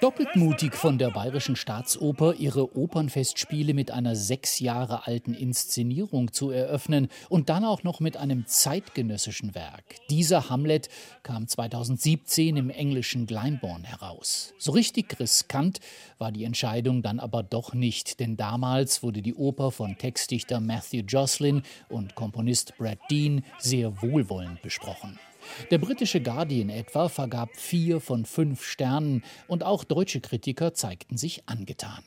Doppelt 0.00 0.34
mutig 0.34 0.74
von 0.74 0.96
der 0.96 1.10
Bayerischen 1.10 1.56
Staatsoper, 1.56 2.34
ihre 2.34 2.74
Opernfestspiele 2.74 3.74
mit 3.74 3.90
einer 3.90 4.16
sechs 4.16 4.60
Jahre 4.60 5.06
alten 5.06 5.34
Inszenierung 5.34 6.32
zu 6.32 6.50
eröffnen 6.50 7.08
und 7.28 7.50
dann 7.50 7.66
auch 7.66 7.82
noch 7.82 8.00
mit 8.00 8.16
einem 8.16 8.46
zeitgenössischen 8.46 9.54
Werk. 9.54 9.96
Dieser 10.08 10.48
Hamlet 10.48 10.88
kam 11.22 11.46
2017 11.46 12.56
im 12.56 12.70
englischen 12.70 13.26
Glyndebourne 13.26 13.86
heraus. 13.86 14.54
So 14.56 14.72
richtig 14.72 15.20
riskant 15.20 15.80
war 16.16 16.32
die 16.32 16.44
Entscheidung 16.44 17.02
dann 17.02 17.20
aber 17.20 17.42
doch 17.42 17.74
nicht, 17.74 18.20
denn 18.20 18.38
damals 18.38 19.02
wurde 19.02 19.20
die 19.20 19.34
Oper 19.34 19.70
von 19.70 19.98
Textdichter 19.98 20.60
Matthew 20.60 21.02
Jocelyn 21.06 21.62
und 21.90 22.14
Komponist 22.14 22.78
Brad 22.78 22.98
Dean 23.10 23.44
sehr 23.58 24.00
wohlwollend 24.00 24.51
besprochen. 24.62 25.18
Der 25.70 25.78
britische 25.78 26.20
Guardian 26.20 26.68
etwa 26.68 27.08
vergab 27.08 27.56
vier 27.56 28.00
von 28.00 28.24
fünf 28.24 28.64
Sternen 28.64 29.24
und 29.48 29.64
auch 29.64 29.84
deutsche 29.84 30.20
Kritiker 30.20 30.74
zeigten 30.74 31.16
sich 31.16 31.48
angetan. 31.48 32.02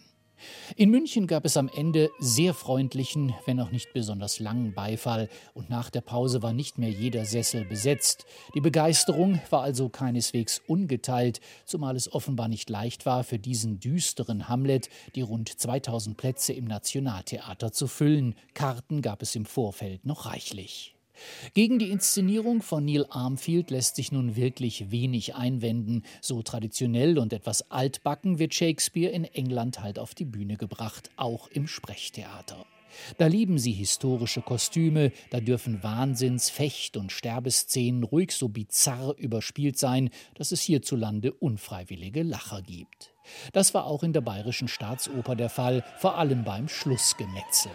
In 0.76 0.90
München 0.90 1.28
gab 1.28 1.46
es 1.46 1.58
am 1.58 1.70
Ende 1.70 2.12
sehr 2.20 2.54
freundlichen, 2.54 3.34
wenn 3.46 3.60
auch 3.60 3.72
nicht 3.72 3.94
besonders 3.94 4.40
langen 4.40 4.74
Beifall, 4.74 5.30
und 5.54 5.70
nach 5.70 5.90
der 5.90 6.02
Pause 6.02 6.42
war 6.42 6.54
nicht 6.54 6.78
mehr 6.78 6.90
jeder 6.90 7.26
Sessel 7.26 7.66
besetzt. 7.66 8.26
Die 8.54 8.62
Begeisterung 8.62 9.40
war 9.50 9.62
also 9.62 9.90
keineswegs 9.90 10.62
ungeteilt, 10.68 11.40
zumal 11.66 11.96
es 11.96 12.12
offenbar 12.12 12.48
nicht 12.48 12.70
leicht 12.70 13.06
war, 13.06 13.24
für 13.24 13.40
diesen 13.40 13.80
düsteren 13.80 14.50
Hamlet 14.50 14.90
die 15.16 15.22
rund 15.22 15.50
2000 15.50 16.18
Plätze 16.18 16.54
im 16.54 16.66
Nationaltheater 16.66 17.72
zu 17.72 17.88
füllen. 17.88 18.36
Karten 18.54 19.02
gab 19.02 19.22
es 19.22 19.36
im 19.36 19.46
Vorfeld 19.46 20.06
noch 20.06 20.26
reichlich. 20.26 20.95
Gegen 21.54 21.80
die 21.80 21.90
Inszenierung 21.90 22.62
von 22.62 22.86
Neil 22.86 23.06
Armfield 23.10 23.72
lässt 23.72 23.96
sich 23.96 24.12
nun 24.12 24.36
wirklich 24.36 24.92
wenig 24.92 25.36
einwenden. 25.36 26.04
So 26.22 26.42
traditionell 26.42 27.18
und 27.18 27.34
etwas 27.34 27.72
altbacken 27.72 28.40
wird 28.40 28.54
Shakespeare 28.54 29.12
in 29.12 29.24
England 29.24 29.82
halt 29.82 30.00
auf 30.00 30.16
die 30.16 30.26
Bühne 30.26 30.58
gebracht, 30.58 31.10
auch 31.18 31.48
im 31.48 31.68
Sprechtheater. 31.68 32.66
Da 33.18 33.28
lieben 33.28 33.58
sie 33.58 33.72
historische 33.72 34.42
Kostüme, 34.42 35.12
da 35.30 35.40
dürfen 35.40 35.84
Wahnsinns-, 35.84 36.50
Fecht- 36.50 36.98
und 36.98 37.12
Sterbeszenen 37.12 38.04
ruhig 38.04 38.32
so 38.32 38.50
bizarr 38.50 39.16
überspielt 39.18 39.78
sein, 39.78 40.10
dass 40.36 40.52
es 40.52 40.62
hierzulande 40.62 41.34
unfreiwillige 41.34 42.24
Lacher 42.24 42.62
gibt. 42.62 43.14
Das 43.54 43.74
war 43.74 43.86
auch 43.86 44.04
in 44.04 44.14
der 44.14 44.22
Bayerischen 44.22 44.68
Staatsoper 44.68 45.36
der 45.36 45.50
Fall, 45.50 45.84
vor 45.98 46.18
allem 46.18 46.44
beim 46.44 46.68
Schlussgemetzel. 46.68 47.72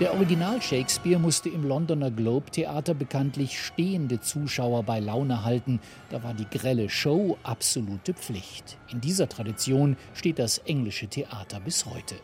Der 0.00 0.14
Original 0.14 0.62
Shakespeare 0.62 1.18
musste 1.18 1.48
im 1.48 1.64
Londoner 1.64 2.12
Globe 2.12 2.52
Theater 2.52 2.94
bekanntlich 2.94 3.58
stehende 3.58 4.20
Zuschauer 4.20 4.84
bei 4.84 5.00
Laune 5.00 5.44
halten. 5.44 5.80
Da 6.10 6.22
war 6.22 6.34
die 6.34 6.48
grelle 6.48 6.88
Show 6.88 7.36
absolute 7.42 8.14
Pflicht. 8.14 8.78
In 8.92 9.00
dieser 9.00 9.28
Tradition 9.28 9.96
steht 10.14 10.38
das 10.38 10.58
englische 10.58 11.08
Theater 11.08 11.58
bis 11.58 11.84
heute. 11.84 12.14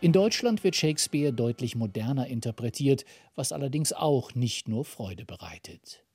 In 0.00 0.12
Deutschland 0.12 0.64
wird 0.64 0.74
Shakespeare 0.74 1.34
deutlich 1.34 1.76
moderner 1.76 2.28
interpretiert, 2.28 3.04
was 3.34 3.52
allerdings 3.52 3.92
auch 3.92 4.34
nicht 4.34 4.66
nur 4.66 4.86
Freude 4.86 5.26
bereitet. 5.26 6.05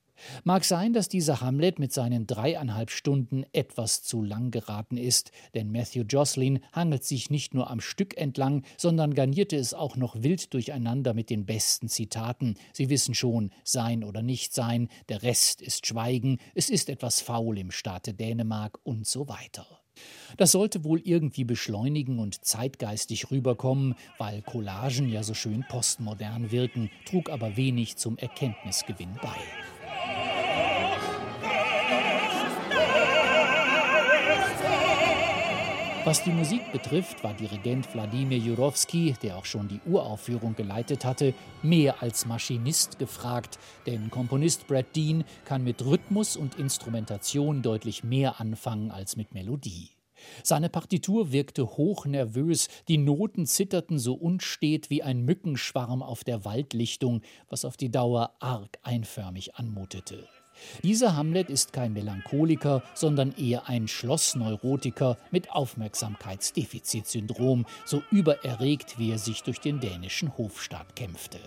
Mag 0.44 0.66
sein, 0.66 0.94
dass 0.94 1.10
dieser 1.10 1.42
Hamlet 1.42 1.80
mit 1.80 1.94
seinen 1.94 2.28
dreieinhalb 2.28 2.92
Stunden 2.92 3.46
etwas 3.54 4.04
zu 4.04 4.22
lang 4.22 4.52
geraten 4.52 4.98
ist, 4.98 5.32
denn 5.54 5.72
Matthew 5.72 6.04
Jocelyn 6.04 6.60
hangelt 6.74 7.04
sich 7.04 7.30
nicht 7.30 7.54
nur 7.54 7.70
am 7.70 7.82
Stück 7.82 8.18
entlang, 8.18 8.64
sondern 8.78 9.14
garnierte 9.14 9.56
es 9.56 9.74
auch 9.74 9.96
noch 9.96 10.22
wild 10.22 10.54
durcheinander 10.54 11.14
mit 11.14 11.30
den 11.30 11.46
besten 11.46 11.88
Zitaten. 11.88 12.56
Sie 12.74 12.90
wissen 12.90 13.14
schon, 13.14 13.52
sein 13.64 14.04
oder 14.04 14.22
nicht 14.22 14.54
sein, 14.54 14.90
der 15.10 15.24
Rest 15.24 15.62
ist 15.62 15.88
Schweigen, 15.88 16.40
es 16.56 16.70
ist 16.70 16.90
etwas 16.90 17.22
faul 17.22 17.58
im 17.58 17.72
Staate 17.72 18.14
Dänemark 18.14 18.80
und 18.84 19.08
so 19.08 19.28
weiter. 19.28 19.66
Das 20.38 20.52
sollte 20.52 20.84
wohl 20.84 21.02
irgendwie 21.04 21.44
beschleunigen 21.44 22.20
und 22.20 22.46
zeitgeistig 22.46 23.32
rüberkommen, 23.32 23.96
weil 24.18 24.42
Collagen 24.42 25.10
ja 25.10 25.24
so 25.24 25.34
schön 25.34 25.66
postmodern 25.68 26.52
wirken, 26.52 26.90
trug 27.06 27.30
aber 27.30 27.58
wenig 27.58 27.98
zum 27.98 28.18
Erkenntnisgewinn 28.18 29.20
bei. 29.22 29.81
Was 36.04 36.24
die 36.24 36.32
Musik 36.32 36.72
betrifft, 36.72 37.24
war 37.24 37.36
Dirigent 37.36 37.94
Wladimir 37.94 38.40
Jurowski, 38.40 39.14
der 39.22 39.38
auch 39.38 39.46
schon 39.46 39.68
die 39.68 39.80
Uraufführung 39.86 40.56
geleitet 40.56 41.06
hatte, 41.06 41.36
mehr 41.62 42.02
als 42.02 42.26
Maschinist 42.26 42.98
gefragt, 42.98 43.60
denn 43.86 44.10
Komponist 44.10 44.66
Brad 44.66 44.96
Dean 44.96 45.24
kann 45.46 45.64
mit 45.64 45.86
Rhythmus 45.86 46.38
und 46.38 46.58
Instrumentation 46.58 47.62
deutlich 47.62 48.04
mehr 48.04 48.40
anfangen 48.40 48.90
als 48.90 49.16
mit 49.16 49.36
Melodie. 49.36 49.90
Seine 50.42 50.70
Partitur 50.70 51.32
wirkte 51.32 51.68
hochnervös, 51.78 52.68
die 52.88 52.98
Noten 52.98 53.46
zitterten 53.46 54.00
so 54.00 54.16
unstet 54.16 54.90
wie 54.90 55.04
ein 55.04 55.22
Mückenschwarm 55.22 56.02
auf 56.02 56.24
der 56.24 56.46
Waldlichtung, 56.46 57.22
was 57.48 57.64
auf 57.64 57.78
die 57.78 57.92
Dauer 57.92 58.34
arg 58.40 58.80
einförmig 58.82 59.54
anmutete. 59.54 60.28
Dieser 60.84 61.16
Hamlet 61.16 61.50
ist 61.50 61.74
kein 61.74 61.94
Melancholiker, 61.94 62.84
sondern 62.94 63.34
eher 63.38 63.68
ein 63.68 63.88
Schlossneurotiker 63.88 65.18
mit 65.32 65.50
Aufmerksamkeitsdefizitsyndrom, 65.52 67.66
so 67.86 68.04
übererregt, 68.12 69.00
wie 69.00 69.12
er 69.12 69.18
sich 69.18 69.42
durch 69.44 69.60
den 69.60 69.80
dänischen 69.80 70.38
Hofstaat 70.38 70.96
kämpfte. 70.96 71.40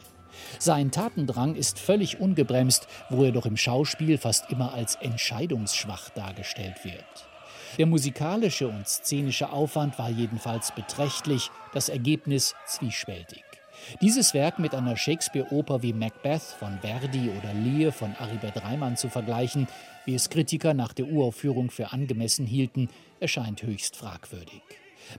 Sein 0.58 0.90
Tatendrang 0.90 1.54
ist 1.54 1.78
völlig 1.78 2.20
ungebremst, 2.20 2.88
wo 3.08 3.24
er 3.24 3.32
doch 3.32 3.46
im 3.46 3.56
Schauspiel 3.56 4.18
fast 4.18 4.50
immer 4.50 4.74
als 4.74 4.96
entscheidungsschwach 4.96 6.10
dargestellt 6.10 6.84
wird. 6.84 7.28
Der 7.78 7.86
musikalische 7.86 8.68
und 8.68 8.86
szenische 8.88 9.50
Aufwand 9.50 9.98
war 9.98 10.10
jedenfalls 10.10 10.72
beträchtlich, 10.72 11.50
das 11.72 11.88
Ergebnis 11.88 12.54
zwiespältig. 12.66 13.44
Dieses 14.00 14.34
Werk 14.34 14.58
mit 14.58 14.74
einer 14.74 14.96
Shakespeare-Oper 14.96 15.82
wie 15.82 15.92
Macbeth 15.92 16.42
von 16.42 16.78
Verdi 16.80 17.30
oder 17.30 17.54
Lear 17.54 17.92
von 17.92 18.14
Aribert 18.18 18.62
Reimann 18.64 18.96
zu 18.96 19.08
vergleichen, 19.08 19.68
wie 20.04 20.14
es 20.14 20.30
Kritiker 20.30 20.74
nach 20.74 20.92
der 20.92 21.06
Uraufführung 21.06 21.70
für 21.70 21.92
angemessen 21.92 22.46
hielten, 22.46 22.88
erscheint 23.20 23.62
höchst 23.62 23.96
fragwürdig. 23.96 24.62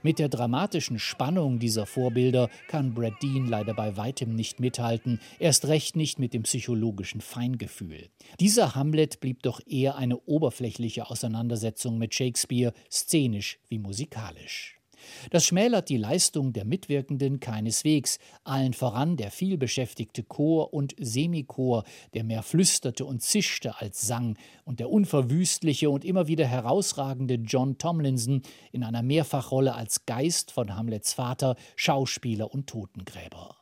Mit 0.02 0.18
der 0.18 0.28
dramatischen 0.28 0.98
Spannung 0.98 1.58
dieser 1.58 1.86
Vorbilder 1.86 2.48
kann 2.68 2.94
Brad 2.94 3.22
Dean 3.22 3.46
leider 3.46 3.74
bei 3.74 3.96
weitem 3.96 4.34
nicht 4.34 4.60
mithalten, 4.60 5.20
erst 5.38 5.66
recht 5.66 5.96
nicht 5.96 6.18
mit 6.18 6.34
dem 6.34 6.42
psychologischen 6.42 7.20
Feingefühl. 7.20 8.08
Dieser 8.40 8.74
Hamlet 8.74 9.20
blieb 9.20 9.42
doch 9.42 9.60
eher 9.66 9.96
eine 9.96 10.18
oberflächliche 10.26 11.08
Auseinandersetzung 11.08 11.98
mit 11.98 12.14
Shakespeare, 12.14 12.72
szenisch 12.90 13.58
wie 13.68 13.78
musikalisch. 13.78 14.75
Das 15.30 15.44
schmälert 15.44 15.88
die 15.88 15.96
Leistung 15.96 16.52
der 16.52 16.64
Mitwirkenden 16.64 17.40
keineswegs, 17.40 18.18
allen 18.44 18.72
voran 18.72 19.16
der 19.16 19.30
vielbeschäftigte 19.30 20.22
Chor 20.22 20.72
und 20.72 20.94
Semichor, 20.98 21.84
der 22.14 22.24
mehr 22.24 22.42
flüsterte 22.42 23.04
und 23.04 23.22
zischte 23.22 23.80
als 23.80 24.06
sang, 24.06 24.36
und 24.64 24.80
der 24.80 24.90
unverwüstliche 24.90 25.90
und 25.90 26.04
immer 26.04 26.26
wieder 26.26 26.46
herausragende 26.46 27.34
John 27.34 27.78
Tomlinson 27.78 28.42
in 28.72 28.82
einer 28.82 29.02
Mehrfachrolle 29.02 29.74
als 29.74 30.06
Geist 30.06 30.50
von 30.50 30.76
Hamlets 30.76 31.12
Vater, 31.12 31.56
Schauspieler 31.76 32.52
und 32.52 32.66
Totengräber. 32.66 33.56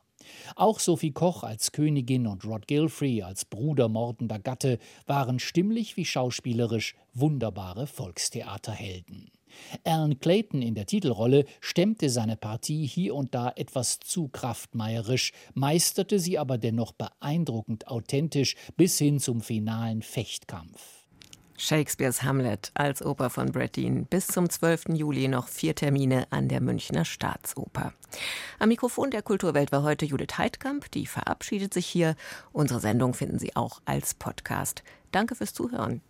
Auch 0.55 0.79
Sophie 0.79 1.11
Koch 1.11 1.43
als 1.43 1.71
Königin 1.71 2.27
und 2.27 2.45
Rod 2.45 2.67
Gilfrey 2.67 3.21
als 3.21 3.45
Bruder 3.45 3.89
mordender 3.89 4.39
Gatte 4.39 4.79
waren 5.05 5.39
stimmlich 5.39 5.97
wie 5.97 6.05
schauspielerisch 6.05 6.95
wunderbare 7.13 7.87
Volkstheaterhelden. 7.87 9.31
Alan 9.83 10.19
Clayton 10.19 10.61
in 10.61 10.75
der 10.75 10.85
Titelrolle 10.85 11.45
stemmte 11.61 12.09
seine 12.09 12.37
Partie 12.37 12.85
hier 12.85 13.15
und 13.15 13.35
da 13.35 13.51
etwas 13.55 13.99
zu 13.99 14.27
kraftmeierisch, 14.27 15.31
meisterte 15.53 16.19
sie 16.19 16.37
aber 16.37 16.57
dennoch 16.57 16.91
beeindruckend 16.93 17.87
authentisch 17.87 18.55
bis 18.77 18.97
hin 18.97 19.19
zum 19.19 19.41
finalen 19.41 20.01
Fechtkampf. 20.01 21.05
Shakespeares 21.57 22.21
Hamlet 22.23 22.71
als 22.73 23.03
Oper 23.03 23.29
von 23.29 23.51
Brett 23.51 23.77
Dean. 23.77 24.05
Bis 24.05 24.27
zum 24.27 24.49
12. 24.49 24.89
Juli 24.89 25.27
noch 25.27 25.47
vier 25.47 25.73
Termine 25.73 26.27
an 26.29 26.49
der 26.49 26.59
Münchner 26.59 27.05
Staatsoper. 27.05 27.93
Am 28.59 28.69
Mikrofon 28.69 29.09
der 29.09 29.21
Kulturwelt 29.21 29.71
war 29.71 29.83
heute 29.83 30.05
Judith 30.05 30.37
Heidkamp. 30.37 30.91
Die 30.91 31.05
verabschiedet 31.05 31.73
sich 31.73 31.85
hier. 31.85 32.15
Unsere 32.51 32.81
Sendung 32.81 33.13
finden 33.13 33.39
Sie 33.39 33.55
auch 33.55 33.81
als 33.85 34.13
Podcast. 34.15 34.83
Danke 35.11 35.35
fürs 35.35 35.53
Zuhören. 35.53 36.01